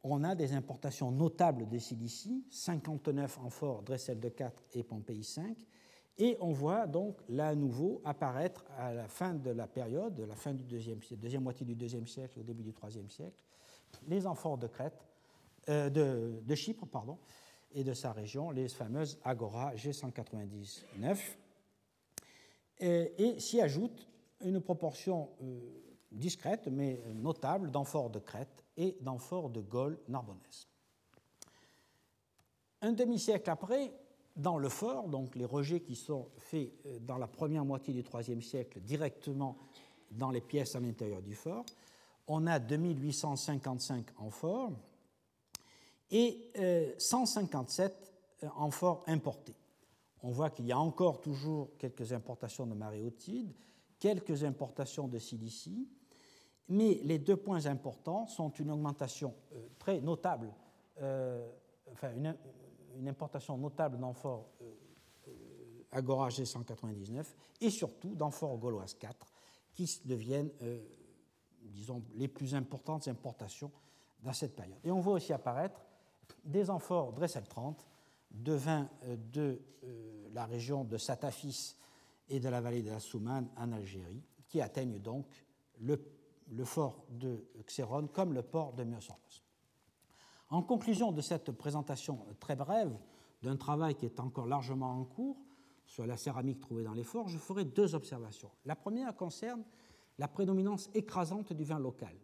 on 0.02 0.24
a 0.24 0.34
des 0.34 0.52
importations 0.52 1.10
notables 1.10 1.68
de 1.68 1.78
silicie, 1.78 2.44
59 2.50 3.38
amphores 3.38 3.82
Dressel 3.82 4.20
de 4.20 4.28
4 4.28 4.62
et 4.74 4.82
Pompéi 4.82 5.24
5, 5.24 5.56
et 6.18 6.36
on 6.40 6.52
voit 6.52 6.86
donc 6.86 7.16
là 7.28 7.48
à 7.48 7.54
nouveau 7.54 8.02
apparaître 8.04 8.64
à 8.76 8.92
la 8.92 9.08
fin 9.08 9.34
de 9.34 9.50
la 9.50 9.66
période, 9.66 10.20
la 10.20 10.34
fin 10.34 10.52
du 10.52 10.64
deuxième, 10.64 11.00
deuxième 11.12 11.42
moitié 11.42 11.64
du 11.64 11.74
deuxième 11.74 12.06
siècle, 12.06 12.40
au 12.40 12.42
début 12.42 12.62
du 12.62 12.72
troisième 12.72 13.08
siècle, 13.08 13.42
les 14.06 14.26
amphores 14.26 14.58
de 14.58 14.66
Crète, 14.66 15.06
euh, 15.68 15.88
de, 15.88 16.54
Chypre 16.54 16.86
pardon, 16.86 17.18
et 17.72 17.84
de 17.84 17.94
sa 17.94 18.12
région, 18.12 18.50
les 18.50 18.68
fameuses 18.68 19.18
Agora 19.24 19.74
G199, 19.74 21.18
et, 22.80 23.38
s'y 23.38 23.60
ajoute 23.60 24.06
une 24.42 24.60
proportion 24.60 25.30
euh, 25.42 25.60
discrète 26.10 26.68
mais 26.68 27.02
notable 27.14 27.70
d'amphores 27.70 28.10
de 28.10 28.18
Crète 28.18 28.64
et 28.76 28.96
d'amphores 29.00 29.50
de 29.50 29.60
Gaule 29.60 29.98
narbonnaise. 30.08 30.66
Un 32.82 32.92
demi-siècle 32.92 33.50
après, 33.50 33.92
dans 34.36 34.56
le 34.56 34.70
fort, 34.70 35.08
donc 35.08 35.36
les 35.36 35.44
rejets 35.44 35.80
qui 35.80 35.94
sont 35.94 36.28
faits 36.38 36.72
euh, 36.86 36.98
dans 37.00 37.18
la 37.18 37.26
première 37.26 37.64
moitié 37.64 37.92
du 37.92 38.02
IIIe 38.02 38.42
siècle 38.42 38.80
directement 38.80 39.58
dans 40.10 40.30
les 40.30 40.40
pièces 40.40 40.74
à 40.74 40.80
l'intérieur 40.80 41.22
du 41.22 41.34
fort, 41.34 41.64
on 42.26 42.46
a 42.46 42.58
2855 42.58 44.06
amphores 44.18 44.72
et 46.10 46.50
157 46.98 48.12
euh, 48.42 48.48
amphores 48.56 49.04
importés. 49.06 49.54
On 50.22 50.30
voit 50.30 50.50
qu'il 50.50 50.66
y 50.66 50.72
a 50.72 50.78
encore 50.78 51.20
toujours 51.20 51.70
quelques 51.78 52.12
importations 52.12 52.66
de 52.66 52.74
maréotides, 52.74 53.54
quelques 53.98 54.44
importations 54.44 55.09
de 55.09 55.18
silicie, 55.18 55.88
mais 56.68 57.00
les 57.02 57.18
deux 57.18 57.37
points 57.37 57.66
importants 57.66 58.26
sont 58.26 58.50
une 58.50 58.70
augmentation 58.70 59.35
euh, 59.54 59.66
très 59.78 60.00
notable, 60.00 60.52
euh, 61.00 61.48
enfin 61.92 62.12
une, 62.14 62.37
importation 63.09 63.56
notable 63.56 63.98
d'amphores 63.98 64.48
euh, 64.62 64.74
Agora 65.92 66.28
G199 66.28 67.24
et 67.61 67.70
surtout 67.70 68.14
d'amphores 68.14 68.59
gauloises 68.59 68.94
4 68.94 69.26
qui 69.72 70.00
deviennent, 70.04 70.50
disons, 71.62 72.02
les 72.14 72.28
plus 72.28 72.54
importantes 72.54 73.09
importations 73.09 73.72
dans 74.22 74.33
cette 74.33 74.54
période. 74.54 74.78
Et 74.85 74.90
on 74.90 75.00
voit 75.00 75.14
aussi 75.14 75.33
apparaître 75.33 75.80
des 76.44 76.70
amphores 76.70 77.12
Dressel 77.12 77.44
30 77.44 77.88
de 78.30 78.52
vin 78.52 78.88
de 79.32 79.60
la 80.32 80.46
région 80.46 80.84
de 80.84 80.96
Satafis 80.96 81.76
et 82.28 82.40
de 82.40 82.48
la 82.48 82.60
vallée 82.60 82.82
de 82.82 82.90
la 82.90 83.00
Soumane 83.00 83.48
en 83.56 83.72
Algérie, 83.72 84.22
qui 84.48 84.60
atteignent 84.60 85.00
donc 85.00 85.26
le 85.80 85.96
le 86.50 86.64
fort 86.64 87.04
de 87.10 87.44
Xéron 87.66 88.08
comme 88.08 88.32
le 88.32 88.42
port 88.42 88.72
de 88.72 88.84
Myosoros. 88.84 89.44
En 90.48 90.62
conclusion 90.62 91.12
de 91.12 91.20
cette 91.20 91.52
présentation 91.52 92.26
très 92.40 92.56
brève 92.56 92.96
d'un 93.42 93.56
travail 93.56 93.94
qui 93.94 94.04
est 94.04 94.20
encore 94.20 94.46
largement 94.46 94.90
en 94.90 95.04
cours 95.04 95.38
sur 95.86 96.06
la 96.06 96.16
céramique 96.16 96.60
trouvée 96.60 96.84
dans 96.84 96.92
les 96.92 97.04
forts, 97.04 97.28
je 97.28 97.38
ferai 97.38 97.64
deux 97.64 97.94
observations. 97.94 98.50
La 98.64 98.76
première 98.76 99.16
concerne 99.16 99.64
la 100.18 100.28
prédominance 100.28 100.90
écrasante 100.94 101.52
du 101.52 101.64
vin 101.64 101.78
local. 101.78 102.14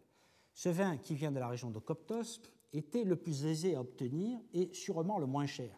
Ce 0.53 0.69
vin 0.69 0.97
qui 0.97 1.15
vient 1.15 1.31
de 1.31 1.39
la 1.39 1.47
région 1.47 1.71
de 1.71 1.79
Coptos 1.79 2.41
était 2.73 3.03
le 3.03 3.15
plus 3.15 3.45
aisé 3.45 3.75
à 3.75 3.81
obtenir 3.81 4.39
et 4.53 4.73
sûrement 4.73 5.19
le 5.19 5.25
moins 5.25 5.47
cher. 5.47 5.75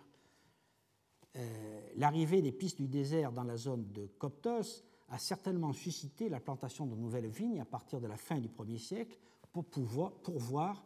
Euh, 1.35 1.81
l'arrivée 1.95 2.41
des 2.41 2.51
pistes 2.51 2.77
du 2.77 2.87
désert 2.87 3.31
dans 3.31 3.43
la 3.43 3.57
zone 3.57 3.91
de 3.91 4.07
Coptos 4.17 4.83
a 5.09 5.17
certainement 5.17 5.73
suscité 5.73 6.29
la 6.29 6.39
plantation 6.39 6.85
de 6.85 6.95
nouvelles 6.95 7.27
vignes 7.27 7.61
à 7.61 7.65
partir 7.65 7.99
de 7.99 8.07
la 8.07 8.17
fin 8.17 8.39
du 8.39 8.49
1er 8.49 8.77
siècle 8.77 9.17
pour 9.51 9.65
pouvoir 9.65 10.11
pourvoir 10.21 10.83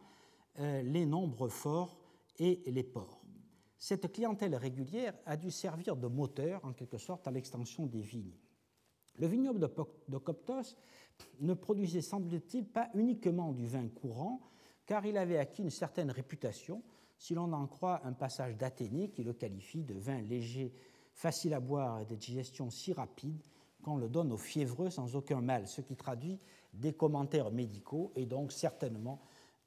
euh, 0.58 0.82
les 0.82 1.06
nombres 1.06 1.48
forts 1.48 1.98
et 2.38 2.62
les 2.66 2.84
ports. 2.84 3.20
Cette 3.78 4.12
clientèle 4.12 4.54
régulière 4.54 5.14
a 5.26 5.36
dû 5.36 5.50
servir 5.50 5.96
de 5.96 6.06
moteur, 6.06 6.64
en 6.64 6.72
quelque 6.72 6.98
sorte, 6.98 7.26
à 7.26 7.30
l'extension 7.30 7.86
des 7.86 8.00
vignes. 8.00 8.36
Le 9.16 9.26
vignoble 9.26 9.60
de 9.60 10.18
Coptos 10.18 10.76
ne 11.40 11.54
produisait, 11.54 12.00
semble-t-il, 12.00 12.66
pas 12.66 12.88
uniquement 12.94 13.52
du 13.52 13.66
vin 13.66 13.88
courant, 13.88 14.40
car 14.86 15.06
il 15.06 15.16
avait 15.16 15.38
acquis 15.38 15.62
une 15.62 15.70
certaine 15.70 16.10
réputation, 16.10 16.82
si 17.18 17.34
l'on 17.34 17.52
en 17.52 17.66
croit 17.66 18.00
un 18.04 18.12
passage 18.12 18.56
d'Athénée 18.56 19.10
qui 19.10 19.22
le 19.22 19.32
qualifie 19.32 19.84
de 19.84 19.94
vin 19.94 20.20
léger, 20.20 20.72
facile 21.14 21.54
à 21.54 21.60
boire 21.60 22.00
et 22.00 22.06
de 22.06 22.14
digestion 22.16 22.70
si 22.70 22.92
rapide 22.92 23.40
qu'on 23.82 23.96
le 23.96 24.08
donne 24.08 24.32
aux 24.32 24.38
fiévreux 24.38 24.90
sans 24.90 25.14
aucun 25.14 25.40
mal, 25.40 25.68
ce 25.68 25.80
qui 25.80 25.94
traduit 25.94 26.40
des 26.72 26.92
commentaires 26.92 27.50
médicaux 27.50 28.12
et 28.16 28.26
donc 28.26 28.50
certainement 28.50 29.20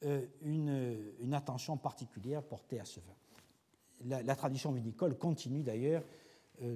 euh, 0.03 0.25
une, 0.41 1.33
attention 1.33 1.77
particulière 1.77 2.43
portée 2.43 2.79
à 2.79 2.85
ce 2.85 2.99
vin. 2.99 4.21
La, 4.23 4.35
tradition 4.35 4.71
vinicole 4.71 5.17
continue 5.17 5.63
d'ailleurs 5.63 6.03
euh, 6.61 6.75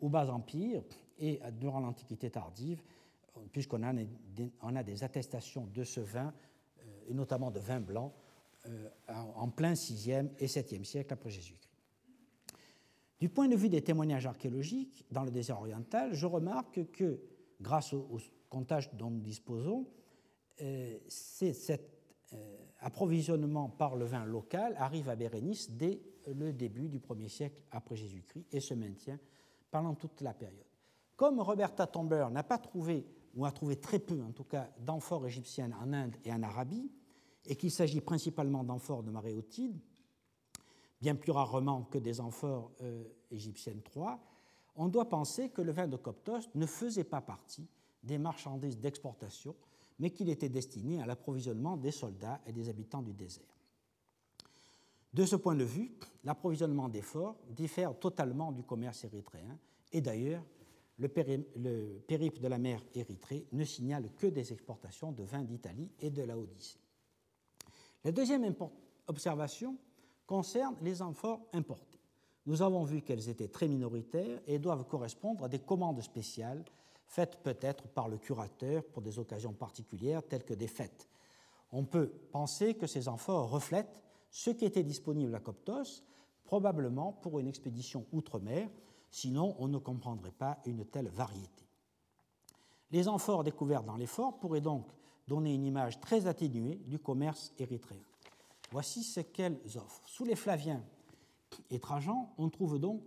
au 0.00 0.08
Bas 0.08 0.30
Empire 0.30 0.82
et 1.18 1.40
durant 1.52 1.80
l'Antiquité 1.80 2.30
tardive, 2.30 2.82
puisqu'on 3.52 3.82
a, 3.82 3.92
a, 3.92 4.82
des 4.82 5.04
attestations 5.04 5.66
de 5.66 5.84
ce 5.84 6.00
vin, 6.00 6.32
euh, 6.80 6.82
et 7.08 7.14
notamment 7.14 7.50
de 7.50 7.60
vin 7.60 7.80
blanc, 7.80 8.12
en 9.08 9.48
plein 9.48 9.72
6e 9.72 10.30
et 10.38 10.46
7e 10.46 10.84
siècle 10.84 11.12
après 11.12 11.30
Jésus-Christ. 11.30 11.68
Du 13.20 13.28
point 13.28 13.48
de 13.48 13.56
vue 13.56 13.68
des 13.68 13.82
témoignages 13.82 14.26
archéologiques 14.26 15.04
dans 15.10 15.24
le 15.24 15.30
désert 15.30 15.58
oriental, 15.58 16.14
je 16.14 16.26
remarque 16.26 16.90
que, 16.92 17.20
grâce 17.60 17.92
au, 17.92 18.18
comptage 18.48 18.94
dont 18.94 19.10
nous 19.10 19.20
disposons, 19.20 19.86
euh, 20.62 20.98
cet 21.08 21.82
euh, 22.32 22.56
approvisionnement 22.80 23.68
par 23.68 23.96
le 23.96 24.04
vin 24.04 24.24
local 24.24 24.74
arrive 24.78 25.08
à 25.08 25.16
Bérénice 25.16 25.70
dès 25.70 26.00
le 26.26 26.52
début 26.52 26.88
du 26.88 27.00
1er 27.00 27.28
siècle 27.28 27.62
après 27.70 27.96
Jésus-Christ 27.96 28.46
et 28.52 28.60
se 28.60 28.74
maintient 28.74 29.18
pendant 29.70 29.94
toute 29.94 30.20
la 30.20 30.34
période. 30.34 30.66
Comme 31.16 31.40
Roberta 31.40 31.86
Tomber 31.86 32.28
n'a 32.30 32.44
pas 32.44 32.58
trouvé, 32.58 33.06
ou 33.34 33.44
a 33.44 33.50
trouvé 33.50 33.76
très 33.76 33.98
peu 33.98 34.22
en 34.22 34.30
tout 34.30 34.44
cas, 34.44 34.70
d'amphores 34.78 35.26
égyptiennes 35.26 35.74
en 35.80 35.92
Inde 35.92 36.16
et 36.24 36.32
en 36.32 36.42
Arabie, 36.42 36.90
et 37.44 37.56
qu'il 37.56 37.70
s'agit 37.70 38.00
principalement 38.00 38.64
d'amphores 38.64 39.02
de 39.02 39.10
maréotides, 39.10 39.78
bien 41.00 41.14
plus 41.14 41.32
rarement 41.32 41.84
que 41.84 41.98
des 41.98 42.20
amphores 42.20 42.72
euh, 42.82 43.04
égyptiennes 43.30 43.82
3, 43.82 44.18
on 44.76 44.88
doit 44.88 45.08
penser 45.08 45.50
que 45.50 45.62
le 45.62 45.72
vin 45.72 45.88
de 45.88 45.96
Coptos 45.96 46.48
ne 46.54 46.66
faisait 46.66 47.04
pas 47.04 47.20
partie 47.20 47.68
des 48.02 48.18
marchandises 48.18 48.78
d'exportation, 48.78 49.54
mais 49.98 50.10
qu'il 50.10 50.28
était 50.28 50.48
destiné 50.48 51.02
à 51.02 51.06
l'approvisionnement 51.06 51.76
des 51.76 51.90
soldats 51.90 52.40
et 52.46 52.52
des 52.52 52.68
habitants 52.68 53.02
du 53.02 53.12
désert. 53.12 53.44
De 55.12 55.24
ce 55.24 55.36
point 55.36 55.56
de 55.56 55.64
vue, 55.64 55.92
l'approvisionnement 56.22 56.88
des 56.88 57.02
forts 57.02 57.36
diffère 57.50 57.98
totalement 57.98 58.52
du 58.52 58.62
commerce 58.62 59.04
érythréen, 59.04 59.58
et 59.92 60.00
d'ailleurs, 60.00 60.44
le, 60.98 61.08
périple 62.06 62.40
de 62.40 62.48
la 62.48 62.58
mer 62.58 62.82
Érythrée 62.94 63.46
ne 63.52 63.64
signale 63.64 64.10
que 64.16 64.26
des 64.26 64.52
exportations 64.52 65.12
de 65.12 65.22
vin 65.22 65.42
d'Italie 65.42 65.90
et 66.00 66.10
de 66.10 66.22
la 66.22 66.36
Odyssée. 66.36 66.80
La 68.04 68.12
deuxième 68.12 68.54
observation 69.06 69.76
concerne 70.26 70.76
les 70.82 71.02
amphores 71.02 71.46
importés. 71.52 71.98
Nous 72.46 72.62
avons 72.62 72.84
vu 72.84 73.02
qu'elles 73.02 73.28
étaient 73.28 73.48
très 73.48 73.68
minoritaires 73.68 74.40
et 74.46 74.58
doivent 74.58 74.86
correspondre 74.86 75.44
à 75.44 75.48
des 75.48 75.58
commandes 75.58 76.00
spéciales 76.00 76.64
faites 77.08 77.42
peut-être 77.42 77.88
par 77.88 78.08
le 78.08 78.18
curateur 78.18 78.84
pour 78.84 79.02
des 79.02 79.18
occasions 79.18 79.52
particulières 79.52 80.22
telles 80.22 80.44
que 80.44 80.54
des 80.54 80.68
fêtes. 80.68 81.08
On 81.72 81.84
peut 81.84 82.08
penser 82.30 82.74
que 82.74 82.86
ces 82.86 83.08
amphores 83.08 83.50
reflètent 83.50 84.02
ce 84.30 84.50
qui 84.50 84.66
était 84.66 84.82
disponible 84.82 85.34
à 85.34 85.40
Coptos, 85.40 86.02
probablement 86.44 87.12
pour 87.12 87.38
une 87.38 87.48
expédition 87.48 88.06
outre-mer, 88.12 88.68
sinon 89.10 89.56
on 89.58 89.68
ne 89.68 89.78
comprendrait 89.78 90.32
pas 90.32 90.58
une 90.66 90.84
telle 90.84 91.08
variété. 91.08 91.66
Les 92.90 93.08
amphores 93.08 93.44
découverts 93.44 93.82
dans 93.82 93.96
les 93.96 94.06
forts 94.06 94.38
pourraient 94.38 94.60
donc 94.60 94.86
donner 95.28 95.54
une 95.54 95.64
image 95.64 96.00
très 96.00 96.26
atténuée 96.26 96.80
du 96.86 96.98
commerce 96.98 97.52
érythréen. 97.58 98.02
Voici 98.70 99.02
ce 99.02 99.20
qu'elles 99.20 99.60
offrent. 99.76 100.02
Sous 100.06 100.24
les 100.24 100.34
Flaviens 100.34 100.82
et 101.70 101.78
Trajan, 101.78 102.32
on 102.38 102.48
trouve 102.48 102.78
donc 102.78 103.02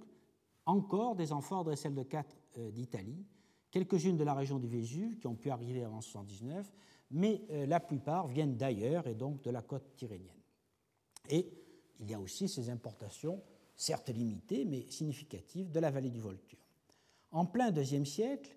encore 0.66 1.16
des 1.16 1.34
amphores 1.34 1.66
de 1.66 1.76
celle 1.76 1.96
de 1.96 2.04
4 2.04 2.36
euh, 2.58 2.72
d'Italie, 2.72 3.26
quelques-unes 3.72 4.18
de 4.18 4.24
la 4.24 4.34
région 4.34 4.60
du 4.60 4.68
Vésuve 4.68 5.18
qui 5.18 5.28
ont 5.28 5.36
pu 5.36 5.50
arriver 5.50 5.84
avant 5.84 6.02
79, 6.02 6.72
mais 7.12 7.44
euh, 7.52 7.66
la 7.66 7.80
plupart 7.80 8.28
viennent 8.28 8.56
d'ailleurs 8.56 9.08
et 9.08 9.16
donc 9.16 9.42
de 9.42 9.50
la 9.50 9.62
côte 9.62 9.96
tyrrhénienne. 9.96 10.42
Et 11.30 11.52
il 12.00 12.10
y 12.10 12.14
a 12.14 12.20
aussi 12.20 12.48
ces 12.48 12.70
importations, 12.70 13.42
certes 13.76 14.10
limitées, 14.10 14.66
mais 14.66 14.86
significatives, 14.90 15.72
de 15.72 15.80
la 15.80 15.92
vallée 15.92 16.10
du 16.10 16.20
Volturne. 16.20 16.62
En 17.32 17.46
plein 17.46 17.72
deuxième 17.72 18.06
siècle, 18.06 18.56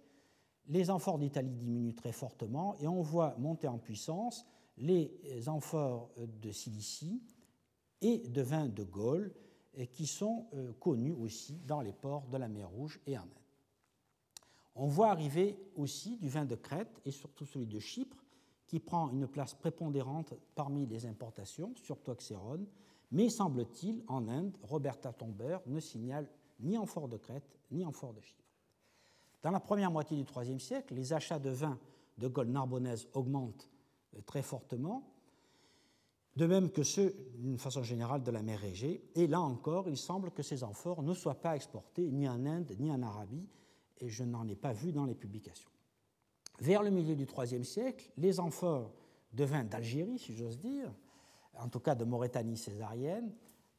les 0.69 0.91
amphores 0.91 1.19
d'Italie 1.19 1.55
diminuent 1.55 1.95
très 1.95 2.13
fortement 2.13 2.77
et 2.81 2.87
on 2.87 3.03
voit 3.03 3.37
monter 3.39 3.69
en 3.69 3.79
puissance 3.79 4.47
les 4.79 5.49
amphores 5.49 6.11
de 6.17 6.51
Cilicie 6.51 7.23
et 8.01 8.19
de 8.19 8.43
vin 8.43 8.67
de 8.67 8.83
Gaule, 8.83 9.33
qui 9.93 10.07
sont 10.07 10.47
euh, 10.55 10.73
connus 10.75 11.13
aussi 11.13 11.61
dans 11.67 11.81
les 11.81 11.93
ports 11.93 12.27
de 12.29 12.37
la 12.37 12.49
mer 12.49 12.69
Rouge 12.71 13.01
et 13.07 13.19
en 13.19 13.23
Inde. 13.23 13.29
On 14.77 14.87
voit 14.87 15.11
arriver 15.11 15.59
aussi 15.77 16.17
du 16.17 16.29
vin 16.29 16.45
de 16.45 16.55
Crète 16.55 17.01
et 17.05 17.11
surtout 17.11 17.47
celui 17.47 17.67
de 17.67 17.79
Chypre, 17.79 18.25
qui 18.67 18.81
prend 18.81 19.11
une 19.11 19.29
place 19.29 19.55
prépondérante 19.55 20.35
parmi 20.55 20.87
les 20.87 21.07
importations, 21.07 21.73
surtout 21.77 22.11
Axérone, 22.11 22.67
mais 23.13 23.29
semble-t-il, 23.29 24.03
en 24.09 24.27
Inde, 24.29 24.57
Roberta 24.63 25.13
Tomber 25.13 25.59
ne 25.67 25.79
signale 25.79 26.29
ni 26.61 26.77
fort 26.87 27.09
de 27.09 27.17
Crète 27.17 27.49
ni 27.71 27.85
fort 27.93 28.15
de 28.15 28.21
Chypre. 28.21 28.44
Dans 29.45 29.51
la 29.51 29.61
première 29.61 29.91
moitié 29.91 30.17
du 30.17 30.25
IIIe 30.25 30.59
siècle, 30.59 30.95
les 30.95 31.13
achats 31.13 31.39
de 31.39 31.51
vin 31.51 31.79
de 32.17 32.29
Gaule 32.29 32.49
narbonnaise 32.49 33.07
augmentent 33.13 33.69
euh, 34.17 34.23
très 34.23 34.43
fortement, 34.43 35.07
de 36.35 36.47
même 36.47 36.71
que 36.71 36.83
ceux, 36.83 37.15
d'une 37.37 37.59
façon 37.59 37.83
générale, 37.83 38.23
de 38.23 38.31
la 38.31 38.43
mer 38.43 38.65
Égée. 38.65 39.05
Et 39.15 39.27
là 39.27 39.43
encore, 39.43 39.87
il 39.87 39.99
semble 39.99 40.31
que 40.31 40.43
ces 40.43 40.65
amphores 40.65 41.03
ne 41.03 41.13
soient 41.13 41.43
pas 41.43 41.57
exportés 41.57 42.11
ni 42.11 42.27
en 42.27 42.47
Inde 42.47 42.75
ni 42.79 42.91
en 42.91 43.03
Arabie, 43.03 43.47
et 43.99 44.09
je 44.09 44.25
n'en 44.25 44.49
ai 44.49 44.57
pas 44.57 44.73
vu 44.73 44.93
dans 44.93 45.05
les 45.05 45.15
publications. 45.15 45.71
Vers 46.61 46.83
le 46.83 46.91
milieu 46.91 47.15
du 47.15 47.27
IIIe 47.27 47.67
siècle, 47.67 48.11
les 48.17 48.41
amphores 48.41 48.95
de 49.35 49.45
vin 49.45 49.65
d'Algérie, 49.65 50.19
si 50.19 50.35
j'ose 50.35 50.59
dire, 50.59 50.91
en 51.59 51.69
tout 51.69 51.81
cas 51.81 51.95
de 51.95 52.05
Mauritanie 52.05 52.57
césarienne, 52.57 53.31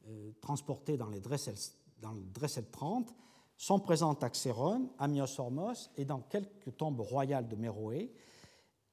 euh, 0.06 0.30
transportés 0.40 0.96
dans, 0.96 1.08
les 1.08 1.20
dans 1.20 2.12
le 2.12 2.22
Dressel 2.32 2.70
30, 2.70 3.12
sont 3.56 3.80
présentes 3.80 4.22
à 4.22 4.30
Xéron, 4.30 4.90
à 4.98 5.08
Myosormos 5.08 5.90
et 5.96 6.04
dans 6.04 6.20
quelques 6.20 6.76
tombes 6.76 7.00
royales 7.00 7.48
de 7.48 7.56
Méroé. 7.56 8.12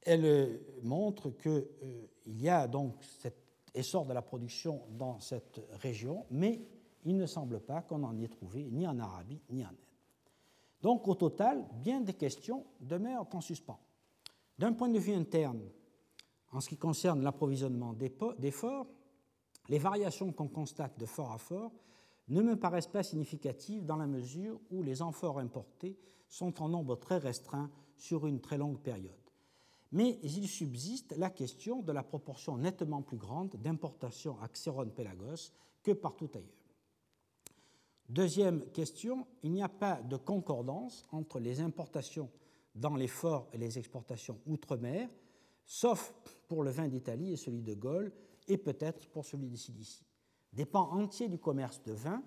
Elles 0.02 0.26
euh, 0.26 0.58
montrent 0.84 1.30
qu'il 1.32 1.52
euh, 1.52 2.08
y 2.26 2.50
a 2.50 2.68
donc 2.68 2.96
cet 3.20 3.36
essor 3.74 4.06
de 4.06 4.14
la 4.14 4.22
production 4.22 4.84
dans 4.92 5.20
cette 5.20 5.62
région, 5.82 6.26
mais 6.30 6.62
il 7.06 7.18
ne 7.18 7.26
semble 7.26 7.60
pas 7.60 7.82
qu'on 7.82 8.04
en 8.04 8.18
ait 8.20 8.28
trouvé 8.28 8.70
ni 8.72 8.88
en 8.88 9.00
Arabie 9.00 9.42
ni 9.50 9.66
en 9.66 9.70
Inde. 9.70 9.78
Donc 10.82 11.08
au 11.08 11.16
total, 11.16 11.66
bien 11.76 12.02
des 12.02 12.14
questions 12.14 12.66
demeurent 12.80 13.28
en 13.34 13.42
suspens. 13.42 13.80
D'un 14.60 14.74
point 14.74 14.90
de 14.90 15.00
vue 15.00 15.14
interne, 15.14 15.62
en 16.52 16.60
ce 16.60 16.70
qui 16.70 16.78
concerne 16.78 17.24
l'approvisionnement 17.24 17.94
des 17.94 18.52
forts, 18.52 18.88
les 19.70 19.80
variations 19.80 20.32
qu'on 20.32 20.50
constate 20.50 21.00
de 21.00 21.06
fort 21.06 21.32
à 21.32 21.38
fort 21.38 21.72
ne 22.30 22.42
me 22.42 22.56
paraissent 22.56 22.88
pas 22.88 23.04
significatives 23.04 23.86
dans 23.86 23.98
la 23.98 24.08
mesure 24.08 24.60
où 24.72 24.82
les 24.82 25.02
amphores 25.02 25.40
importés 25.40 25.98
sont 26.28 26.62
en 26.62 26.70
nombre 26.70 26.96
très 26.96 27.18
restreint 27.18 27.70
sur 27.98 28.26
une 28.28 28.40
très 28.40 28.58
longue 28.58 28.80
période. 28.80 29.14
Mais 29.92 30.20
il 30.24 30.48
subsiste 30.48 31.16
la 31.18 31.30
question 31.30 31.82
de 31.84 31.92
la 31.92 32.02
proportion 32.02 32.58
nettement 32.58 33.04
plus 33.04 33.18
grande 33.18 33.56
d'importations 33.58 34.40
à 34.42 34.48
Xéron-Pélagos 34.48 35.52
que 35.84 35.92
partout 35.92 36.30
ailleurs. 36.34 36.50
Deuxième 38.10 38.66
question, 38.72 39.28
il 39.44 39.52
n'y 39.52 39.64
a 39.64 39.70
pas 39.70 40.02
de 40.02 40.18
concordance 40.18 41.06
entre 41.12 41.40
les 41.40 41.62
importations 41.62 42.30
dans 42.76 42.96
les 42.96 43.08
forts 43.08 43.48
et 43.54 43.58
les 43.58 43.78
exportations 43.78 44.40
outre-mer, 44.48 45.10
sauf 45.66 46.14
pour 46.48 46.64
le 46.64 46.72
vin 46.72 46.88
d'Italie 46.88 47.34
et 47.34 47.38
celui 47.38 47.62
de 47.62 47.74
Gaule, 47.76 48.12
et 48.48 48.58
peut-être 48.58 49.08
pour 49.10 49.26
celui 49.26 49.50
de 49.50 49.56
Cilicie. 49.56 50.06
Des 50.54 50.66
pans 50.66 50.92
entiers 50.92 51.30
du 51.30 51.40
commerce 51.40 51.82
de 51.84 51.94
vin 51.94 52.22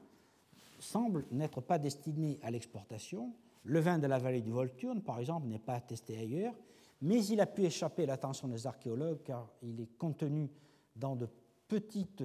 semblent 0.79 1.27
n'être 1.31 1.61
pas 1.61 1.79
destinés 1.79 2.39
à 2.43 2.51
l'exportation. 2.51 3.33
Le 3.65 3.81
vin 3.81 3.99
de 3.99 4.07
la 4.07 4.19
vallée 4.19 4.43
du 4.43 4.51
Volturne, 4.51 5.01
par 5.03 5.19
exemple, 5.19 5.47
n'est 5.47 5.59
pas 5.59 5.75
attesté 5.75 6.19
ailleurs, 6.19 6.55
mais 7.01 7.25
il 7.27 7.41
a 7.41 7.47
pu 7.47 7.65
échapper 7.65 8.05
à 8.05 8.07
l'attention 8.07 8.49
des 8.49 8.67
archéologues 8.67 9.23
car 9.25 9.49
il 9.63 9.81
est 9.81 9.97
contenu 9.99 10.51
dans 10.97 11.15
de 11.15 11.29
petites, 11.69 12.25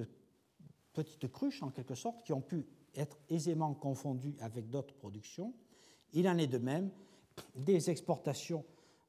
cruches, 1.32 1.62
en 1.62 1.70
quelque 1.70 1.94
sorte, 1.94 2.24
qui 2.24 2.32
ont 2.32 2.40
pu 2.40 2.66
être 2.94 3.18
aisément 3.28 3.74
confondu 3.74 4.34
avec 4.40 4.68
d'autres 4.70 4.94
productions. 4.94 5.54
Il 6.12 6.28
en 6.28 6.36
est 6.38 6.46
de 6.46 6.58
même 6.58 6.90
des 7.54 7.90
exportations 7.90 8.64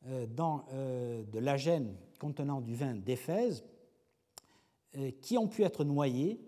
euh, 0.07 0.25
dans, 0.27 0.65
euh, 0.73 1.23
de 1.23 1.39
l'agène 1.39 1.95
contenant 2.19 2.61
du 2.61 2.75
vin 2.75 2.95
d'Éphèse 2.95 3.63
euh, 4.97 5.11
qui 5.21 5.37
ont 5.37 5.47
pu 5.47 5.63
être 5.63 5.83
noyés 5.83 6.39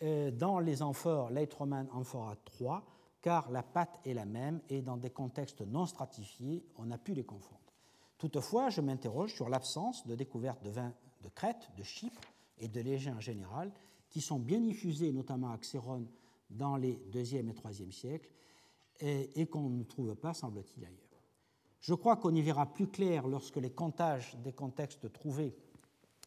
dans 0.00 0.58
les 0.58 0.82
amphores 0.82 1.30
Leitroman 1.30 1.88
Amphora 1.92 2.36
3 2.44 2.84
car 3.24 3.50
la 3.50 3.62
pâte 3.62 4.00
est 4.04 4.12
la 4.12 4.26
même 4.26 4.60
et 4.68 4.82
dans 4.82 4.98
des 4.98 5.08
contextes 5.08 5.62
non 5.62 5.86
stratifiés, 5.86 6.62
on 6.76 6.90
a 6.90 6.98
pu 6.98 7.14
les 7.14 7.24
confondre. 7.24 7.72
Toutefois, 8.18 8.68
je 8.68 8.82
m'interroge 8.82 9.34
sur 9.34 9.48
l'absence 9.48 10.06
de 10.06 10.14
découverte 10.14 10.62
de 10.62 10.68
vins 10.68 10.92
de 11.22 11.30
Crète, 11.30 11.70
de 11.78 11.82
Chypre 11.82 12.20
et 12.58 12.68
de 12.68 12.80
Légé 12.82 13.10
en 13.10 13.20
général, 13.20 13.72
qui 14.10 14.20
sont 14.20 14.38
bien 14.38 14.60
diffusés, 14.60 15.10
notamment 15.10 15.52
à 15.52 15.56
Xérone 15.56 16.06
dans 16.50 16.76
les 16.76 17.00
2e 17.12 17.48
et 17.48 17.52
3e 17.54 17.90
siècles 17.90 18.28
et, 19.00 19.46
qu'on 19.46 19.70
ne 19.70 19.84
trouve 19.84 20.14
pas, 20.14 20.34
semble-t-il, 20.34 20.84
ailleurs. 20.84 21.00
Je 21.80 21.94
crois 21.94 22.16
qu'on 22.16 22.34
y 22.34 22.42
verra 22.42 22.66
plus 22.66 22.88
clair 22.88 23.26
lorsque 23.26 23.56
les 23.56 23.70
comptages 23.70 24.36
des 24.44 24.52
contextes 24.52 25.10
trouvés 25.12 25.56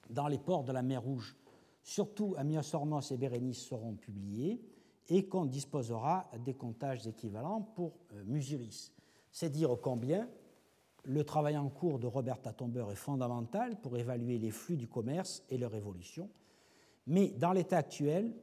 dans 0.09 0.27
les 0.27 0.39
ports 0.39 0.63
de 0.63 0.71
la 0.71 0.81
mer 0.81 1.03
Rouge, 1.03 1.35
surtout 1.87 2.35
à 2.37 2.43
Myosormos 2.43 3.11
et 3.11 3.17
Bérénice, 3.17 3.65
seront 3.65 3.93
publiés 3.95 4.61
et 5.07 5.25
qu'on 5.25 5.45
disposera 5.45 6.29
des 6.43 6.53
comptages 6.53 7.07
équivalents 7.07 7.61
pour 7.61 7.93
euh, 8.11 8.23
Musiris. 8.25 8.91
C'est 9.31 9.49
dire 9.49 9.73
combien 9.81 10.27
le 11.05 11.23
travail 11.23 11.57
en 11.57 11.69
cours 11.69 11.97
de 11.97 12.05
Roberta 12.05 12.51
Tomber 12.51 12.87
est 12.91 12.95
fondamental 12.95 13.79
pour 13.79 13.97
évaluer 13.97 14.37
les 14.37 14.51
flux 14.51 14.75
du 14.75 14.89
commerce 14.89 15.45
et 15.49 15.57
leur 15.57 15.73
évolution. 15.75 16.29
Mais 17.05 17.29
dans 17.29 17.53
l'état 17.53 17.77
actuel, 17.77 18.33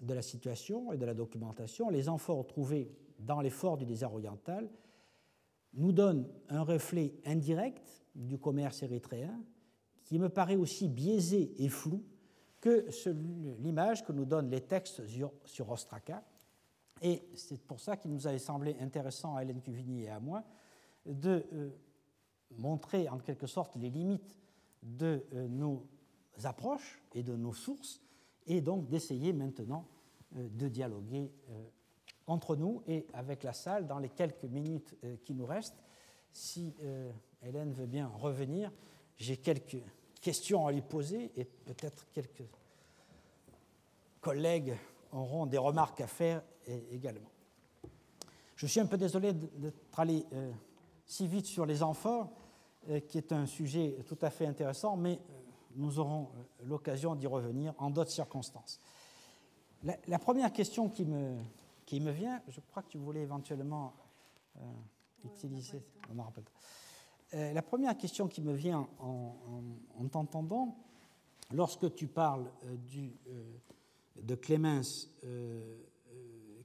de 0.00 0.14
la 0.14 0.22
situation 0.22 0.92
et 0.92 0.98
de 0.98 1.06
la 1.06 1.14
documentation, 1.14 1.88
les 1.88 2.08
amphores 2.08 2.48
trouvés 2.48 2.90
dans 3.20 3.40
les 3.40 3.50
forts 3.50 3.76
du 3.76 3.86
désert 3.86 4.12
oriental 4.12 4.68
nous 5.74 5.92
donnent 5.92 6.26
un 6.48 6.62
reflet 6.62 7.14
indirect 7.24 8.02
du 8.16 8.38
commerce 8.38 8.82
érythréen 8.82 9.40
qui 10.04 10.18
me 10.18 10.28
paraît 10.28 10.56
aussi 10.56 10.88
biaisé 10.88 11.54
et 11.62 11.68
flou 11.68 12.02
que 12.62 12.86
l'image 13.58 14.04
que 14.04 14.12
nous 14.12 14.24
donnent 14.24 14.48
les 14.48 14.60
textes 14.60 15.02
sur, 15.06 15.70
Ostraka. 15.70 16.22
Et 17.02 17.28
c'est 17.34 17.60
pour 17.60 17.80
ça 17.80 17.96
qu'il 17.96 18.12
nous 18.12 18.28
avait 18.28 18.38
semblé 18.38 18.76
intéressant 18.80 19.34
à 19.34 19.42
Hélène 19.42 19.60
Cuvigny 19.60 20.04
et 20.04 20.08
à 20.08 20.20
moi 20.20 20.44
de 21.04 21.44
euh, 21.52 21.70
montrer 22.56 23.08
en 23.08 23.18
quelque 23.18 23.48
sorte 23.48 23.74
les 23.74 23.90
limites 23.90 24.36
de 24.84 25.26
euh, 25.34 25.48
nos 25.48 25.84
approches 26.44 27.02
et 27.12 27.24
de 27.24 27.34
nos 27.34 27.52
sources 27.52 28.00
et 28.46 28.60
donc 28.60 28.88
d'essayer 28.88 29.32
maintenant 29.32 29.88
euh, 30.36 30.48
de 30.48 30.68
dialoguer 30.68 31.32
entre 32.28 32.54
nous 32.54 32.84
et 32.86 33.08
avec 33.12 33.42
la 33.42 33.52
salle 33.52 33.88
dans 33.88 33.98
les 33.98 34.08
quelques 34.08 34.44
minutes 34.44 34.94
qui 35.24 35.34
nous 35.34 35.44
restent. 35.44 35.82
Si 36.32 36.76
Hélène 37.42 37.72
veut 37.72 37.86
bien 37.86 38.06
revenir, 38.06 38.70
j'ai 39.16 39.36
quelques 39.36 39.82
questions 40.22 40.66
à 40.66 40.72
lui 40.72 40.80
poser 40.80 41.32
et 41.36 41.44
peut-être 41.44 42.06
quelques 42.12 42.44
collègues 44.22 44.74
auront 45.12 45.44
des 45.44 45.58
remarques 45.58 46.00
à 46.00 46.06
faire 46.06 46.42
également. 46.90 47.28
Je 48.56 48.66
suis 48.68 48.80
un 48.80 48.86
peu 48.86 48.96
désolé 48.96 49.32
d'être 49.32 49.98
allé 49.98 50.24
euh, 50.32 50.52
si 51.04 51.26
vite 51.26 51.46
sur 51.46 51.66
les 51.66 51.82
amphores, 51.82 52.30
euh, 52.88 53.00
qui 53.00 53.18
est 53.18 53.32
un 53.32 53.44
sujet 53.44 53.98
tout 54.06 54.18
à 54.22 54.30
fait 54.30 54.46
intéressant, 54.46 54.96
mais 54.96 55.14
euh, 55.14 55.40
nous 55.74 55.98
aurons 55.98 56.30
l'occasion 56.62 57.16
d'y 57.16 57.26
revenir 57.26 57.74
en 57.78 57.90
d'autres 57.90 58.12
circonstances. 58.12 58.78
La, 59.82 60.18
première 60.20 60.52
question 60.52 60.88
qui 60.88 61.04
me, 61.04 61.36
qui 61.84 61.98
me 61.98 62.12
vient, 62.12 62.40
je 62.46 62.60
crois 62.60 62.84
que 62.84 62.88
tu 62.88 62.98
voulais 62.98 63.22
éventuellement 63.22 63.94
utiliser. 65.24 65.82
La 67.32 67.62
première 67.62 67.96
question 67.96 68.28
qui 68.28 68.42
me 68.42 68.52
vient 68.52 68.88
en, 68.98 69.34
en, 69.98 70.08
t'entendant, 70.08 70.76
lorsque 71.50 71.94
tu 71.94 72.06
parles 72.06 72.50
du, 72.88 73.16
de 74.16 74.34
Clémence 74.34 75.10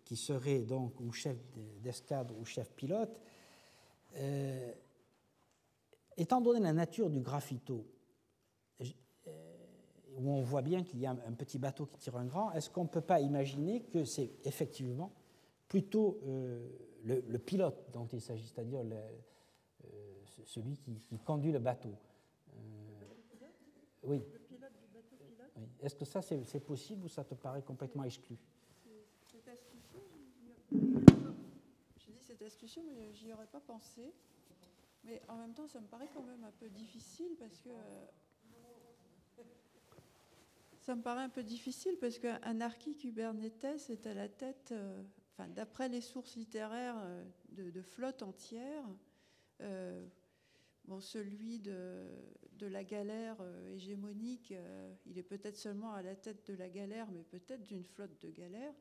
qui 0.07 0.15
serait 0.15 0.59
donc 0.59 0.99
ou 1.01 1.11
chef 1.11 1.35
d'escadre 1.81 2.33
ou 2.39 2.45
chef 2.45 2.71
pilote, 2.71 3.19
euh, 4.15 4.71
étant 6.15 6.39
donné 6.39 6.61
la 6.61 6.71
nature 6.71 7.09
du 7.09 7.19
graffito, 7.19 7.85
euh, 8.81 8.85
où 10.15 10.31
on 10.31 10.41
voit 10.41 10.61
bien 10.61 10.83
qu'il 10.83 10.99
y 10.99 11.05
a 11.05 11.11
un, 11.11 11.33
petit 11.33 11.59
bateau 11.59 11.85
qui 11.85 11.97
tire 11.97 12.15
un 12.15 12.25
grand, 12.25 12.53
est-ce 12.53 12.69
qu'on 12.69 12.83
ne 12.83 12.89
peut 12.89 13.01
pas 13.01 13.19
imaginer 13.19 13.81
que 13.81 14.05
c'est 14.05 14.31
effectivement 14.45 15.11
plutôt 15.67 16.21
euh, 16.25 16.69
le, 17.03 17.37
pilote 17.37 17.91
dont 17.91 18.07
il 18.07 18.21
s'agit, 18.21 18.47
c'est-à-dire 18.47 18.83
celui 20.47 20.77
qui, 20.77 21.19
conduit 21.25 21.51
le 21.51 21.59
bateau 21.59 21.93
Oui. 24.03 24.21
oui. 24.21 24.23
Est-ce 25.81 25.95
que 25.95 26.05
ça 26.05 26.21
c'est 26.21 26.59
possible 26.59 27.05
ou 27.05 27.09
ça 27.09 27.23
te 27.23 27.35
paraît 27.35 27.61
complètement 27.61 28.03
exclu? 28.03 28.37
Je 30.71 32.11
dis 32.11 32.21
cette 32.21 32.41
astuce, 32.41 32.79
mais 32.85 33.13
j'y 33.13 33.31
aurais 33.33 33.47
pas 33.47 33.59
pensé. 33.59 34.13
Mais 35.03 35.21
en 35.27 35.37
même 35.37 35.53
temps, 35.53 35.67
ça 35.67 35.79
me 35.79 35.87
paraît 35.87 36.09
quand 36.13 36.23
même 36.23 36.43
un 36.43 36.51
peu 36.51 36.69
difficile 36.69 37.35
parce 37.39 37.59
que. 37.59 37.69
Ça 40.79 40.95
me 40.95 41.01
paraît 41.01 41.23
un 41.23 41.29
peu 41.29 41.43
difficile 41.43 41.97
parce 41.99 42.17
qu'un 42.17 42.61
archi 42.61 42.95
Kubernetes 42.95 43.89
est 43.89 44.07
à 44.07 44.13
la 44.13 44.29
tête, 44.29 44.69
euh, 44.71 45.03
enfin, 45.33 45.49
d'après 45.49 45.89
les 45.89 45.99
sources 45.99 46.37
littéraires, 46.37 46.95
euh, 46.97 47.25
de, 47.49 47.81
flotte 47.81 48.23
entière. 48.23 48.85
Euh, 49.59 50.07
bon, 50.87 50.99
celui 50.99 51.59
de, 51.59 52.05
de, 52.57 52.67
la 52.67 52.83
galère 52.83 53.37
hégémonique, 53.73 54.53
il 55.05 55.17
est 55.17 55.23
peut-être 55.23 55.57
seulement 55.57 55.93
à 55.93 56.01
la 56.01 56.15
tête 56.15 56.49
de 56.49 56.57
la 56.57 56.69
galère, 56.69 57.07
mais 57.11 57.23
peut-être 57.23 57.63
d'une 57.63 57.83
flotte 57.83 58.21
de 58.21 58.29
galères. 58.29 58.73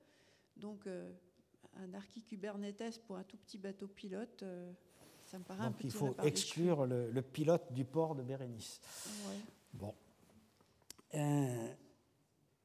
Donc, 0.56 0.86
un 1.82 1.94
archi 1.94 2.22
Kubernetes 2.22 3.02
pour 3.06 3.16
un 3.16 3.24
tout 3.24 3.36
petit 3.36 3.58
bateau 3.58 3.86
pilote, 3.86 4.42
euh, 4.42 4.72
ça 5.24 5.38
me 5.38 5.44
paraît 5.44 5.64
un 5.64 5.72
peu 5.72 5.84
il 5.84 5.90
faut 5.90 6.14
exclure 6.22 6.86
le, 6.86 7.20
pilote 7.20 7.72
du 7.72 7.84
port 7.84 8.14
de 8.14 8.22
Bérénice. 8.22 8.80
Bon. 9.72 9.94
Euh, 11.14 11.74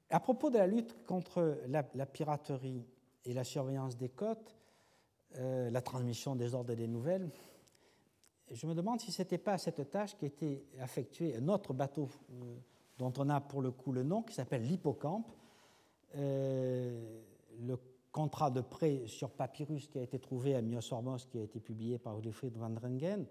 à 0.10 0.20
propos 0.20 0.50
de 0.50 0.58
la 0.58 0.68
lutte 0.68 1.06
contre 1.06 1.60
la, 1.68 1.84
piraterie 2.06 2.86
et 3.26 3.34
la 3.34 3.44
surveillance 3.44 3.98
des 3.98 4.10
côtes, 4.10 4.56
euh, 5.38 5.70
la 5.70 5.82
transmission 5.82 6.36
des 6.36 6.54
ordres 6.54 6.72
et 6.72 6.76
des 6.76 6.88
nouvelles, 6.88 7.32
je 8.52 8.68
me 8.68 8.74
demande 8.74 9.00
si 9.00 9.12
ce 9.12 9.22
n'était 9.22 9.38
pas 9.38 9.58
cette 9.58 9.90
tâche 9.90 10.16
qui 10.18 10.26
était 10.26 10.64
effectuée 10.82 11.36
un 11.36 11.48
autre 11.48 11.74
bateau 11.74 12.10
dont 12.98 13.14
on 13.18 13.30
a 13.30 13.42
pour 13.42 13.62
le 13.62 13.72
coup 13.72 13.92
le 13.92 14.04
nom, 14.04 14.22
qui 14.22 14.34
s'appelle 14.34 14.64
l'Hippocampe. 14.64 15.32
le 16.14 17.78
contrat 18.12 18.52
de 18.52 18.62
prêt 18.62 19.04
sur 19.08 19.30
papyrus 19.32 19.88
qui 19.88 19.98
a 20.00 20.04
été 20.04 20.20
trouvé 20.20 20.56
à 20.56 20.62
Myosormos, 20.62 21.26
qui 21.30 21.40
a 21.40 21.44
été 21.44 21.60
publié 21.60 21.98
par 21.98 22.18
Wilfried 22.18 22.58
van 22.58 22.70
Drengen, 22.70 23.26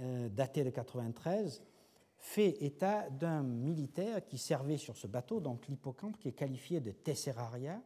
euh, 0.00 0.28
daté 0.28 0.64
de 0.64 0.70
93, 0.70 1.62
fait 2.18 2.62
état 2.62 3.10
d'un 3.10 3.42
militaire 3.42 4.24
qui 4.24 4.38
servait 4.38 4.76
sur 4.76 4.96
ce 4.96 5.06
bateau, 5.06 5.40
donc 5.40 5.66
l'hippocampe, 5.68 6.18
qui 6.18 6.28
est 6.28 6.32
qualifié 6.32 6.80
de 6.80 6.92
tesseraria, 6.92 7.80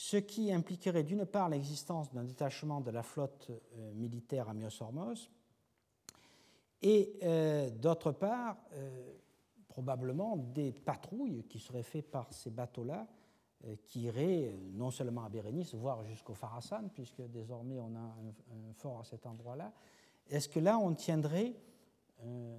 ce 0.00 0.16
qui 0.16 0.52
impliquerait 0.52 1.02
d'une 1.02 1.26
part 1.26 1.48
l'existence 1.48 2.12
d'un 2.12 2.24
détachement 2.24 2.80
de 2.80 2.90
la 2.90 3.02
flotte 3.02 3.50
euh, 3.50 3.92
militaire 3.94 4.48
à 4.48 4.54
Myosormos, 4.54 5.30
et 6.82 7.18
euh, 7.22 7.68
d'autre 7.70 8.12
part, 8.12 8.56
probablement 9.68 10.36
des 10.36 10.72
patrouilles 10.72 11.44
qui 11.44 11.58
seraient 11.58 11.82
faites 11.82 12.10
par 12.10 12.32
ces 12.32 12.50
bateaux-là 12.50 13.06
euh, 13.66 13.76
qui 13.84 14.04
irait 14.04 14.48
euh, 14.48 14.70
non 14.72 14.90
seulement 14.90 15.22
à 15.22 15.28
Bérénice, 15.28 15.74
voire 15.74 16.02
jusqu'au 16.04 16.32
Pharasan, 16.32 16.88
puisque 16.94 17.20
désormais 17.20 17.78
on 17.78 17.94
a 17.94 17.98
un, 17.98 18.72
fort 18.72 19.00
à 19.00 19.04
cet 19.04 19.26
endroit-là. 19.26 19.70
Est-ce 20.30 20.48
que 20.48 20.60
là 20.60 20.78
on 20.78 20.94
tiendrait, 20.94 21.52
euh, 22.24 22.58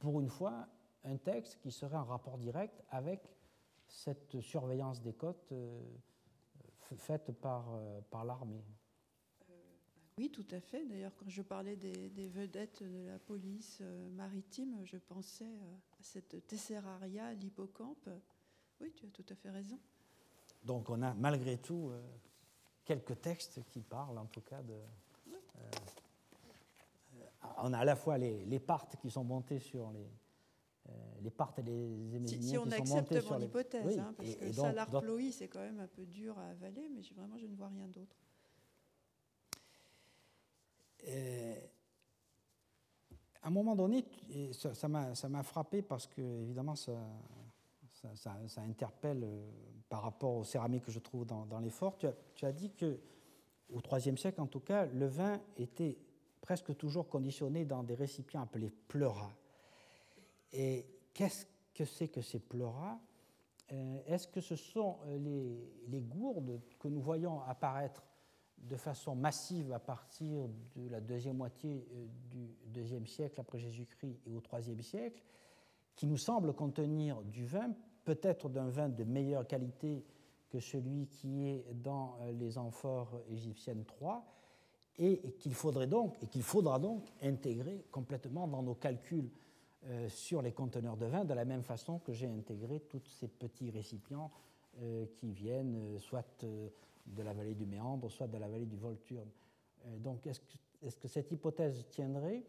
pour 0.00 0.20
une 0.20 0.28
fois, 0.28 0.66
un 1.04 1.16
texte 1.18 1.60
qui 1.60 1.70
serait 1.70 1.96
en 1.96 2.02
rapport 2.02 2.36
direct 2.36 2.82
avec 2.90 3.20
cette 3.94 4.40
surveillance 4.40 5.00
des 5.00 5.14
côtes 5.14 5.52
faite 6.96 7.32
par, 7.40 7.66
par 8.10 8.24
l'armée 8.24 8.64
oui, 10.16 10.30
tout 10.30 10.46
à 10.52 10.60
fait. 10.60 10.86
D'ailleurs, 10.86 11.10
quand 11.16 11.28
je 11.28 11.42
parlais 11.42 11.74
des, 11.74 12.08
des, 12.10 12.28
vedettes 12.28 12.84
de 12.84 13.08
la 13.08 13.18
police 13.18 13.82
maritime, 14.12 14.78
je 14.84 14.96
pensais 14.96 15.58
à 15.98 16.02
cette 16.02 16.46
Tesseraria, 16.46 17.34
l'hippocampe, 17.34 18.08
oui, 18.80 18.92
tu 18.94 19.06
as 19.06 19.08
tout 19.08 19.24
à 19.28 19.34
fait 19.34 19.50
raison. 19.50 19.78
Donc 20.64 20.88
on 20.88 21.02
a 21.02 21.12
malgré 21.14 21.58
tout 21.58 21.90
euh, 21.90 22.00
quelques 22.84 23.20
textes 23.20 23.60
qui 23.70 23.82
parlent 23.82 24.18
en 24.18 24.26
tout 24.26 24.40
cas 24.40 24.62
de... 24.62 24.72
Euh, 24.72 25.70
on 27.58 27.72
a 27.72 27.78
à 27.78 27.84
la 27.84 27.96
fois 27.96 28.18
les, 28.18 28.44
les, 28.46 28.58
parts 28.58 28.88
qui 28.88 29.10
sont 29.10 29.24
montées 29.24 29.60
sur 29.60 29.90
les... 29.92 30.08
Euh, 31.24 31.28
les 31.28 31.30
parts 31.30 31.54
et 31.58 31.62
les 31.62 32.16
émésiens 32.16 32.40
si, 32.40 32.48
si 32.48 32.58
on 32.58 32.64
qui 32.64 32.86
sont 32.86 32.96
montés 32.96 33.20
sur 33.20 33.38
les... 33.38 33.46
hypothèse, 33.46 33.98
hein, 33.98 34.14
parce 34.16 34.34
que 34.34 34.52
Salar 34.52 34.90
Ploï, 34.90 35.32
c'est 35.32 35.48
quand 35.48 35.60
même 35.60 35.80
un 35.80 35.88
peu 35.88 36.04
dur 36.06 36.38
à 36.38 36.48
avaler, 36.48 36.88
mais 36.94 37.02
vraiment, 37.16 37.38
je 37.38 37.46
ne 37.46 37.56
vois 37.56 37.68
rien 37.68 37.88
d'autre. 37.88 38.16
à 43.42 43.48
un 43.48 43.50
moment 43.50 43.76
donné, 43.76 44.04
ça 44.52 44.88
m'a 44.88 45.42
frappé 45.42 45.82
parce 45.82 46.06
que, 46.06 46.22
évidemment, 46.42 46.76
ça, 46.76 46.92
ça, 48.14 48.60
interpelle 48.62 49.24
euh, 49.24 49.50
par 49.88 50.02
rapport 50.02 50.34
aux 50.34 50.44
céramiques 50.44 50.84
que 50.84 50.92
je 50.92 50.98
trouve 50.98 51.26
dans, 51.26 51.60
les 51.60 51.70
forts. 51.70 51.98
Tu 51.98 52.46
as, 52.46 52.52
dit 52.52 52.70
que, 52.70 52.98
au 53.70 53.80
IIIe 53.80 54.16
siècle 54.16 54.40
en 54.40 54.46
tout 54.46 54.60
cas, 54.60 54.86
le 54.86 55.06
vin 55.06 55.40
était 55.56 55.98
presque 56.40 56.76
toujours 56.76 57.08
conditionné 57.08 57.64
dans 57.64 57.82
des 57.82 57.94
récipients 57.94 58.42
appelés 58.42 58.70
pleuras. 58.88 59.32
Et 60.52 60.86
qu'est-ce 61.14 61.46
que 61.74 61.84
c'est 61.84 62.08
que 62.08 62.20
ces 62.20 62.38
pleuras 62.38 62.98
euh, 63.72 63.98
Est-ce 64.06 64.28
que 64.28 64.40
ce 64.40 64.56
sont 64.56 64.98
euh, 65.06 65.56
les, 65.88 66.00
gourdes 66.00 66.60
que 66.78 66.88
nous 66.88 67.00
voyons 67.00 67.40
apparaître 67.42 68.04
de 68.58 68.76
façon 68.76 69.14
massive 69.14 69.72
à 69.72 69.78
partir 69.78 70.48
de 70.76 70.88
la 70.88 71.00
deuxième 71.00 71.36
moitié 71.36 71.86
du 72.30 72.54
deuxième 72.66 73.06
siècle 73.06 73.40
après 73.40 73.58
Jésus-Christ 73.58 74.20
et 74.26 74.34
au 74.34 74.40
troisième 74.40 74.80
siècle, 74.80 75.22
qui 75.96 76.06
nous 76.06 76.16
semblent 76.16 76.52
contenir 76.54 77.22
du 77.22 77.44
vin 77.44 77.74
peut-être 78.04 78.48
d'un 78.48 78.68
vin 78.68 78.88
de 78.88 79.04
meilleure 79.04 79.46
qualité 79.46 80.04
que 80.50 80.60
celui 80.60 81.06
qui 81.08 81.48
est 81.48 81.64
dans 81.74 82.16
euh, 82.20 82.32
les 82.32 82.58
amphores 82.58 83.20
égyptiennes 83.28 83.84
3, 83.84 84.24
et 84.98 85.32
qu'il 85.40 85.54
faudrait 85.54 85.88
donc, 85.88 86.14
et 86.22 86.28
qu'il 86.28 86.44
faudra 86.44 86.78
donc 86.78 87.12
intégrer 87.20 87.84
complètement 87.90 88.46
dans 88.46 88.62
nos 88.62 88.76
calculs 88.76 89.28
euh, 89.86 90.08
sur 90.08 90.42
les 90.42 90.52
conteneurs 90.52 90.96
de 90.96 91.06
vin, 91.06 91.24
de 91.24 91.34
la 91.34 91.44
même 91.44 91.62
façon 91.62 91.98
que 91.98 92.12
j'ai 92.12 92.28
intégré 92.28 92.80
tous 92.80 93.04
ces 93.06 93.28
petits 93.28 93.70
récipients 93.70 94.30
euh, 94.80 95.06
qui 95.16 95.32
viennent 95.32 95.98
soit 95.98 96.44
de 96.44 97.22
la 97.22 97.32
vallée 97.32 97.54
du 97.54 97.66
Méandre, 97.66 98.10
soit 98.10 98.28
de 98.28 98.38
la 98.38 98.48
vallée 98.48 98.66
du 98.66 98.76
Volturne. 98.76 99.30
donc, 99.98 100.26
est-ce 100.26 100.40
que, 100.40 100.46
est 100.82 100.98
que, 100.98 101.08
cette 101.08 101.30
hypothèse 101.30 101.86
tiendrait 101.90 102.42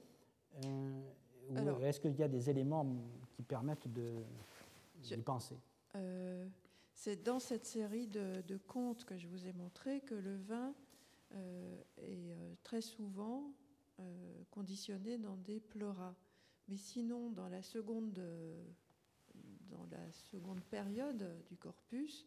ou 0.64 1.84
est-ce 1.84 2.00
qu'il 2.00 2.16
y 2.16 2.24
a 2.24 2.28
des 2.28 2.50
éléments 2.50 2.86
qui 3.34 3.44
permettent 3.44 3.92
de, 3.92 4.24
penser? 5.24 5.56
Euh, 5.96 6.48
C'est 6.94 7.24
dans 7.24 7.40
cette 7.40 7.66
série 7.66 8.08
de, 8.08 8.58
contes 8.68 9.06
que 9.06 9.18
je 9.18 9.28
vous 9.28 9.48
ai 9.48 9.54
montré 9.54 10.02
que 10.02 10.16
le 10.16 10.38
vin 10.38 10.74
euh, 11.34 11.78
est 11.98 12.32
euh, 12.32 12.54
très 12.64 12.82
souvent 12.82 13.52
conditionné 14.52 15.18
dans 15.18 15.38
des 15.38 15.62
pleuras. 15.62 16.14
Mais 16.68 16.78
sinon, 16.78 17.30
dans 17.30 17.48
la 17.48 17.62
seconde, 17.62 18.20
dans 19.70 19.86
la 19.92 20.12
seconde 20.12 20.64
période 20.64 21.44
du 21.48 21.58
corpus, 21.58 22.26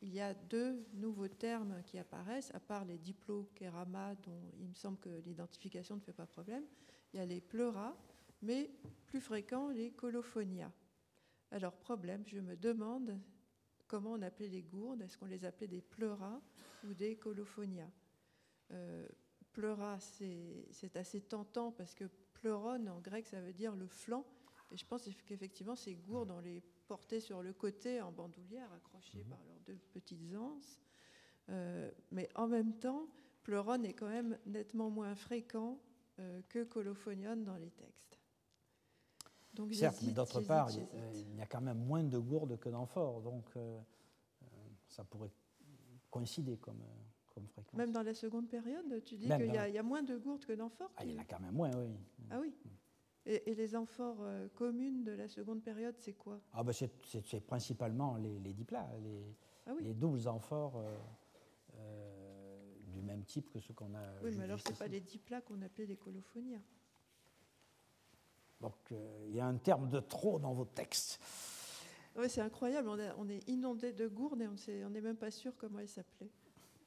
il 0.00 0.14
y 0.14 0.20
a 0.20 0.32
deux 0.32 0.86
nouveaux 0.94 1.28
termes 1.28 1.82
qui 1.84 1.98
apparaissent, 1.98 2.54
à 2.54 2.60
part 2.60 2.84
les 2.84 2.98
diplokérama, 2.98 4.14
dont 4.16 4.52
il 4.60 4.68
me 4.68 4.74
semble 4.74 4.98
que 4.98 5.08
l'identification 5.26 5.96
ne 5.96 6.00
fait 6.00 6.12
pas 6.12 6.26
problème. 6.26 6.64
il 7.12 7.18
y 7.18 7.20
a 7.20 7.26
les 7.26 7.40
pleuras, 7.40 7.96
mais 8.42 8.70
plus 9.06 9.20
fréquents 9.20 9.70
les 9.70 9.90
colophonia. 9.90 10.72
Alors 11.50 11.74
problème, 11.74 12.22
je 12.26 12.38
me 12.38 12.56
demande 12.56 13.18
comment 13.88 14.12
on 14.12 14.22
appelait 14.22 14.48
les 14.48 14.62
gourdes, 14.62 15.02
est-ce 15.02 15.16
qu'on 15.16 15.26
les 15.26 15.44
appelait 15.44 15.66
des 15.66 15.80
pleuras 15.80 16.40
ou 16.84 16.94
des 16.94 17.16
colophonia 17.16 17.90
euh, 18.70 19.08
Pleura, 19.52 19.98
c'est 19.98 20.96
assez 20.96 21.20
tentant 21.22 21.72
parce 21.72 21.94
que 21.94 22.04
pleuron 22.38 22.86
en 22.86 23.00
grec 23.00 23.26
ça 23.26 23.40
veut 23.40 23.52
dire 23.52 23.74
le 23.76 23.86
flanc, 23.86 24.24
et 24.70 24.76
je 24.76 24.86
pense 24.86 25.08
qu'effectivement 25.26 25.76
ces 25.76 25.94
gourdes 25.94 26.30
on 26.30 26.40
les 26.40 26.62
portait 26.88 27.20
sur 27.20 27.42
le 27.42 27.52
côté 27.52 28.00
en 28.00 28.10
bandoulière 28.10 28.72
accrochées 28.72 29.22
mhm. 29.22 29.30
par 29.30 29.38
leurs 29.46 29.60
deux 29.60 29.78
petites 29.92 30.34
anses. 30.34 30.80
Euh, 31.50 31.90
mais 32.10 32.28
en 32.34 32.48
même 32.48 32.74
temps, 32.74 33.06
pleuron 33.42 33.82
est 33.82 33.94
quand 33.94 34.08
même 34.08 34.38
nettement 34.46 34.90
moins 34.90 35.14
fréquent 35.14 35.78
euh, 36.18 36.42
que 36.48 36.64
colophonion 36.64 37.36
dans 37.36 37.56
les 37.56 37.70
textes. 37.70 38.18
Donc, 39.54 39.72
Certes, 39.74 40.02
mais 40.02 40.12
d'autre 40.12 40.40
part, 40.42 40.70
il 40.70 41.36
y 41.36 41.40
a 41.40 41.46
quand 41.46 41.60
même 41.60 41.78
moins 41.78 42.04
de 42.04 42.18
gourdes 42.18 42.58
que 42.58 42.68
d'amphores, 42.68 43.22
donc 43.22 43.44
euh, 43.56 43.80
ça 44.88 45.04
pourrait 45.04 45.32
coïncider 46.10 46.58
comme, 46.58 46.82
comme 47.34 47.48
fréquence. 47.48 47.78
Même 47.78 47.92
dans 47.92 48.02
la 48.02 48.14
seconde 48.14 48.48
période, 48.48 49.02
tu 49.04 49.16
dis 49.16 49.26
qu'il 49.26 49.46
y, 49.46 49.72
y, 49.72 49.78
a 49.78 49.82
moins 49.82 50.02
de 50.02 50.16
gourdes 50.16 50.44
que 50.44 50.52
d'amphores 50.52 50.92
ah, 50.96 51.04
Il 51.04 51.12
y 51.12 51.18
en 51.18 51.22
a 51.22 51.24
quand 51.24 51.40
même 51.40 51.54
moins, 51.54 51.70
oui. 51.76 51.88
Ah 52.30 52.40
oui 52.40 52.54
et, 53.26 53.54
les 53.54 53.76
amphores 53.76 54.24
communes 54.54 55.04
de 55.04 55.12
la 55.12 55.28
seconde 55.28 55.62
période, 55.62 55.94
c'est 55.98 56.14
quoi? 56.14 56.40
Ah 56.54 56.64
ben 56.64 56.72
C'est 56.72 57.46
principalement 57.46 58.16
les, 58.16 58.38
les 58.38 58.54
diplats, 58.54 58.88
les, 59.02 59.36
ah 59.66 59.72
les 59.82 59.92
doubles 59.92 60.26
amphores 60.28 60.82
du 62.98 63.02
même 63.02 63.24
type 63.24 63.50
que 63.50 63.60
ceux 63.60 63.74
qu'on 63.74 63.94
a. 63.94 64.22
Oui, 64.22 64.30
mais 64.36 64.44
alors 64.44 64.60
ce 64.60 64.68
n'est 64.70 64.76
pas 64.76 64.88
les 64.88 65.00
diplats 65.00 65.40
qu'on 65.40 65.60
appelait 65.62 65.86
les 65.86 65.96
colophonias. 65.96 66.62
Donc 68.60 68.74
euh, 68.92 69.26
il 69.28 69.36
y 69.36 69.40
a 69.40 69.46
un 69.46 69.56
terme 69.56 69.88
de 69.88 70.00
trop 70.00 70.38
dans 70.38 70.52
vos 70.52 70.64
textes. 70.64 71.20
Oui, 72.16 72.28
c'est 72.28 72.40
incroyable. 72.40 72.88
On, 72.88 73.28
est 73.28 73.48
inondé 73.48 73.92
de 73.92 74.08
gourdes 74.08 74.42
et 74.42 74.84
on 74.84 74.90
n'est 74.90 75.00
même 75.00 75.16
pas 75.16 75.30
sûr 75.30 75.56
comment 75.56 75.78
elles 75.78 75.88
s'appelaient. 75.88 76.32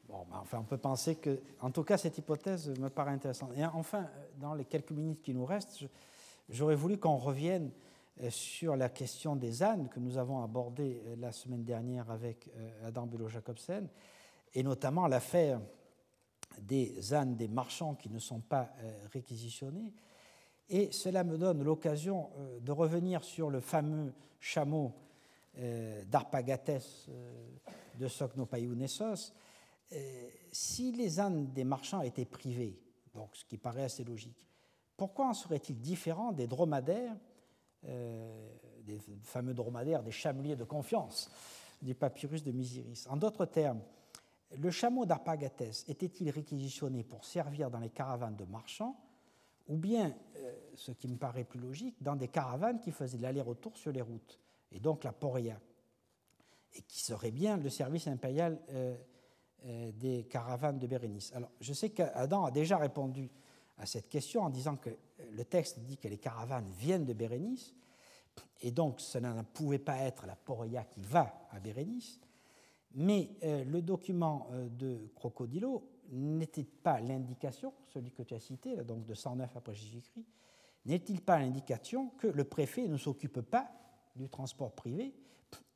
Bon, 0.07 0.25
ben, 0.29 0.37
enfin, 0.41 0.59
on 0.59 0.63
peut 0.63 0.77
penser 0.77 1.15
que, 1.15 1.41
en 1.61 1.71
tout 1.71 1.83
cas, 1.83 1.97
cette 1.97 2.17
hypothèse 2.17 2.69
me 2.79 2.89
paraît 2.89 3.11
intéressante. 3.11 3.51
Et 3.55 3.65
enfin, 3.65 4.07
dans 4.39 4.53
les 4.53 4.65
quelques 4.65 4.91
minutes 4.91 5.21
qui 5.21 5.33
nous 5.33 5.45
restent, 5.45 5.85
j'aurais 6.49 6.75
voulu 6.75 6.97
qu'on 6.97 7.17
revienne 7.17 7.71
euh, 8.21 8.29
sur 8.29 8.75
la 8.75 8.89
question 8.89 9.35
des 9.35 9.63
ânes 9.63 9.87
que 9.89 9.99
nous 9.99 10.17
avons 10.17 10.43
abordée 10.43 11.01
euh, 11.05 11.15
la 11.17 11.31
semaine 11.31 11.63
dernière 11.63 12.09
avec 12.11 12.49
Adam 12.83 13.05
Bello-Jacobsen, 13.05 13.87
et 14.53 14.63
notamment 14.63 15.07
l'affaire 15.07 15.61
des 16.59 17.13
ânes 17.13 17.35
des 17.35 17.47
marchands 17.47 17.95
qui 17.95 18.09
ne 18.09 18.19
sont 18.19 18.39
pas 18.39 18.69
euh, 18.79 18.91
réquisitionnés. 19.11 19.93
Et 20.69 20.91
cela 20.91 21.23
me 21.23 21.37
donne 21.37 21.63
l'occasion 21.63 22.29
euh, 22.37 22.59
de 22.59 22.71
revenir 22.71 23.23
sur 23.23 23.49
le 23.49 23.59
fameux 23.59 24.13
chameau 24.39 24.93
euh, 25.57 26.03
d'Arpagates 26.05 26.71
de 27.99 28.07
Socnopaiounessos. 28.07 29.33
Si 30.51 30.91
les 30.91 31.19
ânes 31.19 31.51
des 31.53 31.63
marchands 31.63 32.01
étaient 32.01 32.25
privés, 32.25 32.79
donc 33.13 33.29
ce 33.33 33.45
qui 33.45 33.57
paraît 33.57 33.83
assez 33.83 34.03
logique, 34.03 34.47
pourquoi 34.95 35.27
en 35.27 35.33
serait-il 35.33 35.79
différent 35.79 36.31
des 36.31 36.47
dromadaires, 36.47 37.15
des 37.83 38.99
fameux 39.23 39.53
dromadaires, 39.53 40.03
des 40.03 40.11
chameliers 40.11 40.55
de 40.55 40.63
confiance 40.63 41.29
du 41.81 41.95
papyrus 41.95 42.43
de 42.43 42.51
Misiris 42.51 43.07
En 43.09 43.17
d'autres 43.17 43.45
termes, 43.45 43.81
le 44.57 44.71
chameau 44.71 45.05
d'Arpagates 45.05 45.85
était-il 45.87 46.29
réquisitionné 46.29 47.03
pour 47.03 47.25
servir 47.25 47.69
dans 47.69 47.79
les 47.79 47.89
caravanes 47.89 48.35
de 48.35 48.45
marchands 48.45 48.95
ou 49.67 49.77
bien, 49.77 50.13
euh, 50.35 50.53
ce 50.75 50.91
qui 50.91 51.07
me 51.07 51.15
paraît 51.15 51.45
plus 51.45 51.59
logique, 51.59 51.95
dans 52.01 52.15
des 52.15 52.27
caravanes 52.27 52.79
qui 52.79 52.91
faisaient 52.91 53.17
l'aller-retour 53.17 53.77
sur 53.77 53.91
les 53.91 54.01
routes, 54.01 54.39
et 54.71 54.79
donc 54.79 55.03
la 55.03 55.13
poria, 55.13 55.59
et 56.73 56.81
qui 56.81 57.01
serait 57.01 57.31
bien 57.31 57.57
le 57.57 57.69
service 57.69 58.07
impérial 58.07 58.59
euh, 58.69 58.95
euh, 58.95 58.97
des 59.64 60.24
caravanes 60.24 60.80
de 60.80 60.88
Bérénice. 60.88 61.32
Alors, 61.36 61.51
je 61.59 61.74
sais 61.74 61.91
qu'Adam 61.91 62.45
a 62.45 62.51
déjà 62.51 62.78
répondu 62.78 63.30
à 63.78 63.86
cette 63.86 64.09
question 64.09 64.43
en 64.43 64.49
disant 64.49 64.76
que 64.76 64.89
le 65.32 65.45
texte 65.45 65.80
dit 65.80 65.97
que 65.97 66.07
les 66.07 66.18
caravanes 66.18 66.70
viennent 66.78 67.05
de 67.05 67.14
Bérénice, 67.14 67.74
et 68.62 68.72
donc 68.72 69.01
cela 69.01 69.34
ne 69.34 69.41
pouvait 69.41 69.80
pas 69.80 69.97
être 69.97 70.26
la 70.26 70.36
poria 70.36 70.84
qui 70.84 71.01
va 71.01 71.47
à 71.51 71.59
Bérénice. 71.59 72.20
Mais 72.93 73.32
euh, 73.43 73.64
le 73.64 73.82
document 73.82 74.47
euh, 74.51 74.70
de 74.70 75.09
Crocodilo 75.16 75.88
n'était 76.12 76.66
pas 76.66 76.99
l'indication, 76.99 77.74
celui 77.93 78.12
que 78.12 78.24
tu 78.24 78.34
as 78.34 78.39
cité, 78.39 78.76
donc 78.84 79.05
de 79.05 79.14
109 79.14 79.55
après 79.55 79.74
Jésus-Christ, 79.74 80.28
n'est-il 80.86 81.22
pas 81.22 81.39
l'indication 81.39 82.09
que 82.18 82.28
le 82.28 82.43
préfet 82.43 82.88
ne 82.88 82.97
s'occupe 82.97 83.41
pas 83.41 83.72
du 84.16 84.30
transport 84.30 84.74
privé 84.74 85.14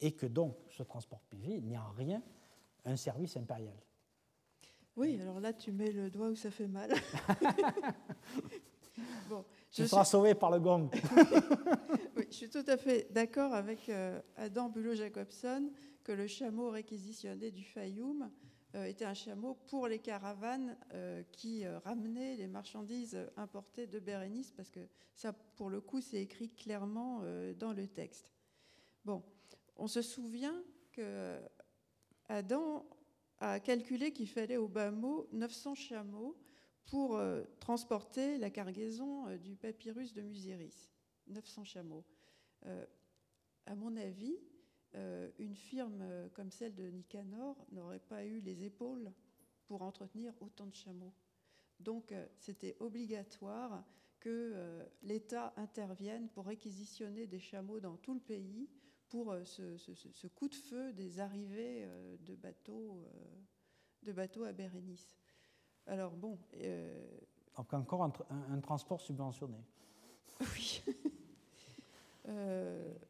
et 0.02 0.12
que 0.12 0.26
donc 0.26 0.56
ce 0.70 0.84
transport 0.84 1.22
privé 1.22 1.62
n'est 1.62 1.78
en 1.78 1.92
rien 1.96 2.22
un 2.86 2.96
service 2.96 3.36
impérial 3.38 3.76
Oui, 4.96 5.20
alors 5.20 5.40
là 5.40 5.54
tu 5.54 5.72
mets 5.72 5.92
le 5.92 6.10
doigt 6.10 6.30
où 6.30 6.36
ça 6.36 6.52
fait 6.52 6.68
mal. 6.68 6.92
bon, 9.30 9.44
je 9.72 9.84
tu 9.84 9.88
seras 9.88 10.06
sauvé 10.06 10.36
par 10.36 10.52
le 10.52 10.60
gong. 10.60 10.90
oui, 12.16 12.28
je 12.30 12.36
suis 12.36 12.50
tout 12.50 12.64
à 12.68 12.78
fait 12.78 13.12
d'accord 13.12 13.54
avec 13.54 13.90
euh, 13.90 14.22
Adam 14.38 14.70
Bulot-Jacobson 14.70 15.72
que 16.04 16.12
le 16.12 16.28
chameau 16.28 16.70
réquisitionné 16.70 17.52
du 17.52 17.64
Fayoum 17.64 18.30
euh, 18.76 18.86
était 18.86 19.06
un 19.06 19.16
chameau 19.16 19.56
pour 19.68 19.88
les 19.88 20.00
caravanes 20.00 20.78
euh, 20.94 21.24
qui 21.32 21.68
ramenaient 21.68 22.36
les 22.36 22.48
marchandises 22.48 23.18
importées 23.36 23.88
de 23.88 24.00
Bérénice, 24.00 24.52
parce 24.52 24.70
que 24.70 24.88
ça, 25.16 25.34
pour 25.34 25.70
le 25.70 25.82
coup, 25.82 26.02
c'est 26.02 26.22
écrit 26.22 26.50
clairement 26.50 27.22
dans 27.58 27.74
le 27.74 27.88
texte. 27.88 28.30
Bon, 29.04 29.24
on 29.78 29.88
se 29.88 30.02
souvient 30.02 30.64
que 30.92 31.40
Adam 32.30 32.86
a 33.39 33.59
calculé 33.59 34.11
qu'il 34.11 34.30
fallait 34.30 34.57
au 34.57 34.67
bas 34.67 34.91
mot 34.91 35.28
900 35.34 35.76
chameaux 35.76 36.38
pour 36.86 37.19
transporter 37.59 38.38
la 38.38 38.49
cargaison 38.49 39.36
du 39.38 39.55
papyrus 39.55 40.13
de 40.13 40.21
Musiris. 40.21 40.89
900 41.28 41.63
chameaux. 41.63 42.05
à 43.65 43.76
mon 43.76 43.95
avis, 43.97 44.38
euh, 44.95 45.30
une 45.39 45.55
firme 45.55 45.99
euh, 46.01 46.30
comme 46.30 46.51
celle 46.51 46.73
de 46.73 46.88
Nicanor 46.88 47.57
n'aurait 47.71 47.99
pas 47.99 48.23
eu 48.23 48.39
les 48.39 48.63
épaules 48.63 49.11
pour 49.65 49.82
entretenir 49.82 50.34
autant 50.39 50.67
de 50.67 50.76
chameaux. 50.76 51.13
Donc 51.82 52.11
euh, 52.11 52.26
c'était 52.38 52.78
obligatoire 52.80 53.84
que 54.21 54.84
l'État 55.03 55.53
intervienne 55.55 56.30
pour 56.30 56.47
réquisitionner 56.47 57.28
des 57.28 57.39
chameaux 57.39 57.80
dans 57.80 57.95
tout 57.97 58.15
le 58.15 58.19
pays 58.19 58.67
pour 59.10 59.36
ce, 59.45 60.28
coup 60.28 60.47
de 60.49 60.56
feu 60.56 60.93
des 60.93 61.20
arrivées 61.20 61.88
de 62.20 62.36
bateaux, 62.36 63.03
de 64.03 64.12
bateaux 64.12 64.43
à 64.43 64.51
Bérénice. 64.51 65.16
Alors 65.88 66.12
bon. 66.12 66.38
Donc 67.58 67.74
encore 67.74 68.03
un, 68.03 68.14
un, 68.51 68.60
transport 68.60 69.01
subventionné. 69.01 69.58
Oui. 70.41 70.84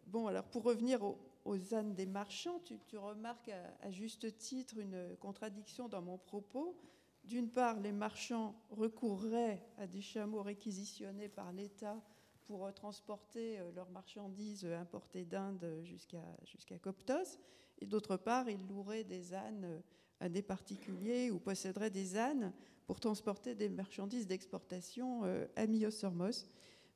bon, 0.08 0.28
alors 0.28 0.44
pour 0.44 0.64
revenir 0.64 1.02
au, 1.02 1.18
aux 1.46 1.76
ânes 1.76 1.94
des 1.94 2.08
marchands, 2.08 2.60
tu, 2.88 2.98
remarques 2.98 3.52
à, 3.82 3.92
juste 3.92 4.38
titre 4.38 4.78
une 4.80 5.16
contradiction 5.20 5.88
dans 5.88 6.02
mon 6.02 6.18
propos. 6.18 6.76
D'une 7.24 7.50
part, 7.50 7.80
les 7.80 7.92
marchands 7.92 8.56
recourraient 8.72 9.64
à 9.78 9.88
des 9.88 10.02
chameaux 10.02 10.42
réquisitionnés 10.42 11.30
par 11.30 11.54
l'État 11.54 12.02
pour 12.48 12.74
transporter 12.74 13.60
euh, 13.60 13.72
leurs 13.74 13.90
marchandises 13.90 14.66
importées 14.66 15.26
d'Inde 15.26 15.82
jusqu'à 15.84 16.24
jusqu'à 16.46 16.78
Coptos, 16.80 17.40
et 17.80 17.86
d'autre 17.86 18.18
part, 18.18 18.50
ils 18.50 18.66
loueraient 18.68 19.04
des 19.04 19.34
ânes 19.34 19.82
à 20.20 20.30
des 20.30 20.42
particuliers 20.42 21.32
ou 21.32 21.40
posséderaient 21.40 21.90
des 21.90 22.18
ânes 22.18 22.54
pour 22.88 23.00
transporter 23.00 23.56
des 23.56 23.70
marchandises 23.70 24.28
d'exportation 24.28 25.24
euh, 25.26 25.46
à 25.56 25.68
Myosormos. 25.68 26.48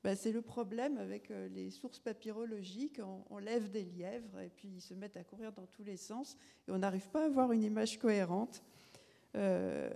Bah, 0.03 0.15
c'est 0.15 0.31
le 0.31 0.41
problème 0.41 0.97
avec 0.97 1.29
euh, 1.29 1.49
les 1.49 1.71
sources 1.71 1.99
papyrologiques. 1.99 3.01
On, 3.29 3.37
lève 3.37 3.69
des 3.69 3.83
lièvres 3.83 4.39
et 4.39 4.49
puis 4.49 4.69
ils 4.69 4.81
se 4.81 4.93
mettent 4.93 5.17
à 5.17 5.23
courir 5.23 5.51
dans 5.51 5.65
tous 5.65 5.83
les 5.83 5.97
sens 5.97 6.37
et 6.67 6.71
on 6.71 6.77
n'arrive 6.77 7.09
pas 7.09 7.23
à 7.23 7.25
avoir 7.25 7.51
une 7.51 7.63
image 7.63 7.99
cohérente. 7.99 8.63
Euh, 9.35 9.89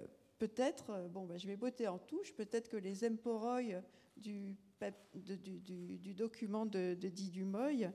peut-être, 0.48 0.90
euh, 0.90 1.08
bon, 1.08 1.26
bah, 1.26 1.38
je 1.38 1.48
vais 1.48 1.56
botter 1.56 1.88
en 1.88 1.98
touche, 1.98 2.34
peut-être 2.34 2.68
que 2.68 2.76
les 2.76 3.08
emporoi 3.08 3.62
du, 4.18 4.56
du, 5.16 6.14
document 6.14 6.66
de, 6.66 6.96
de 7.00 7.08
Dumoy 7.08 7.90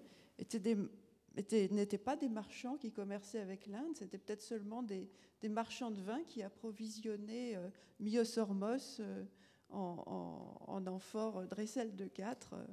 n'étaient 1.37 1.99
pas 1.99 2.17
des 2.17 2.29
marchands 2.31 2.79
qui 2.79 2.91
commerçaient 2.91 3.41
avec 3.41 3.67
l'Inde, 3.67 3.95
c'était 3.95 4.17
peut-être 4.17 4.41
seulement 4.41 4.83
des, 4.83 5.11
marchands 5.51 5.91
de 5.91 6.01
vin 6.01 6.23
qui 6.25 6.43
approvisionnaient 6.43 7.57
euh, 7.57 7.69
Myosormos 8.01 9.03
en, 9.71 10.57
en, 10.67 10.87
amphore 10.87 11.43
Dressel 11.49 11.95
de 11.97 12.07
4 12.07 12.55
euh, 12.55 12.65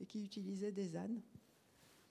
et 0.00 0.06
qui 0.06 0.24
utilisait 0.24 0.72
des 0.72 0.96
ânes. 0.96 1.20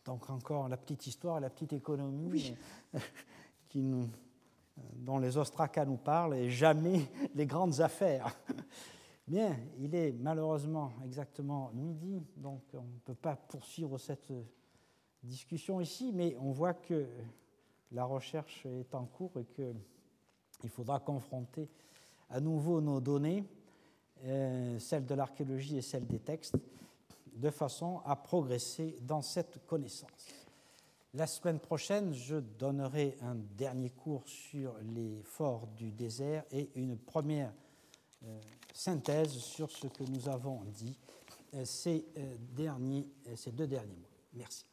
Donc 0.05 0.29
encore 0.29 0.69
la 0.69 0.77
petite 0.77 1.07
histoire, 1.07 1.39
la 1.39 1.49
petite 1.49 1.73
économie 1.73 2.55
euh, 2.93 2.99
qui 3.69 3.81
nous, 3.81 4.03
euh, 4.03 4.28
dont 4.95 5.17
les 5.17 5.37
ostracas 5.37 5.85
nous 5.85 5.97
parlent 5.97 6.35
et 6.35 6.49
jamais 6.49 7.01
les 7.35 7.45
grandes 7.45 7.81
affaires. 7.81 8.35
Bien, 9.27 9.55
il 9.77 9.93
est 9.93 10.11
malheureusement 10.11 10.91
exactement 11.05 11.71
midi, 11.73 12.21
donc 12.35 12.63
on 12.73 12.81
ne 12.81 12.99
peut 13.05 13.15
pas 13.15 13.35
poursuivre 13.35 13.97
cette 13.99 14.33
discussion 15.23 15.79
ici, 15.79 16.11
mais 16.13 16.35
on 16.39 16.51
voit 16.51 16.73
que 16.73 17.07
la 17.91 18.05
recherche 18.05 18.65
est 18.65 18.93
en 18.95 19.05
cours 19.05 19.33
et 19.39 19.45
qu'il 19.45 20.69
faudra 20.69 20.99
confronter 20.99 21.69
à 22.29 22.39
nouveau 22.39 22.81
nos 22.81 22.99
données, 22.99 23.43
euh, 24.23 24.79
celles 24.79 25.05
de 25.05 25.15
l'archéologie 25.15 25.77
et 25.77 25.81
celles 25.81 26.05
des 26.05 26.19
textes, 26.19 26.57
de 27.33 27.49
façon 27.49 28.01
à 28.05 28.15
progresser 28.15 28.97
dans 29.01 29.21
cette 29.21 29.65
connaissance. 29.65 30.27
La 31.15 31.25
semaine 31.25 31.59
prochaine, 31.59 32.13
je 32.13 32.35
donnerai 32.35 33.17
un 33.21 33.33
dernier 33.35 33.89
cours 33.89 34.27
sur 34.27 34.75
les 34.93 35.23
forts 35.23 35.65
du 35.75 35.91
désert 35.91 36.43
et 36.51 36.69
une 36.75 36.97
première 36.97 37.51
euh, 38.25 38.39
synthèse 38.73 39.35
sur 39.37 39.71
ce 39.71 39.87
que 39.87 40.03
nous 40.03 40.29
avons 40.29 40.61
dit 40.65 40.95
euh, 41.55 41.65
ces, 41.65 42.05
derniers, 42.55 43.07
ces 43.35 43.51
deux 43.51 43.65
derniers 43.65 43.95
mois. 43.95 44.11
Merci. 44.33 44.67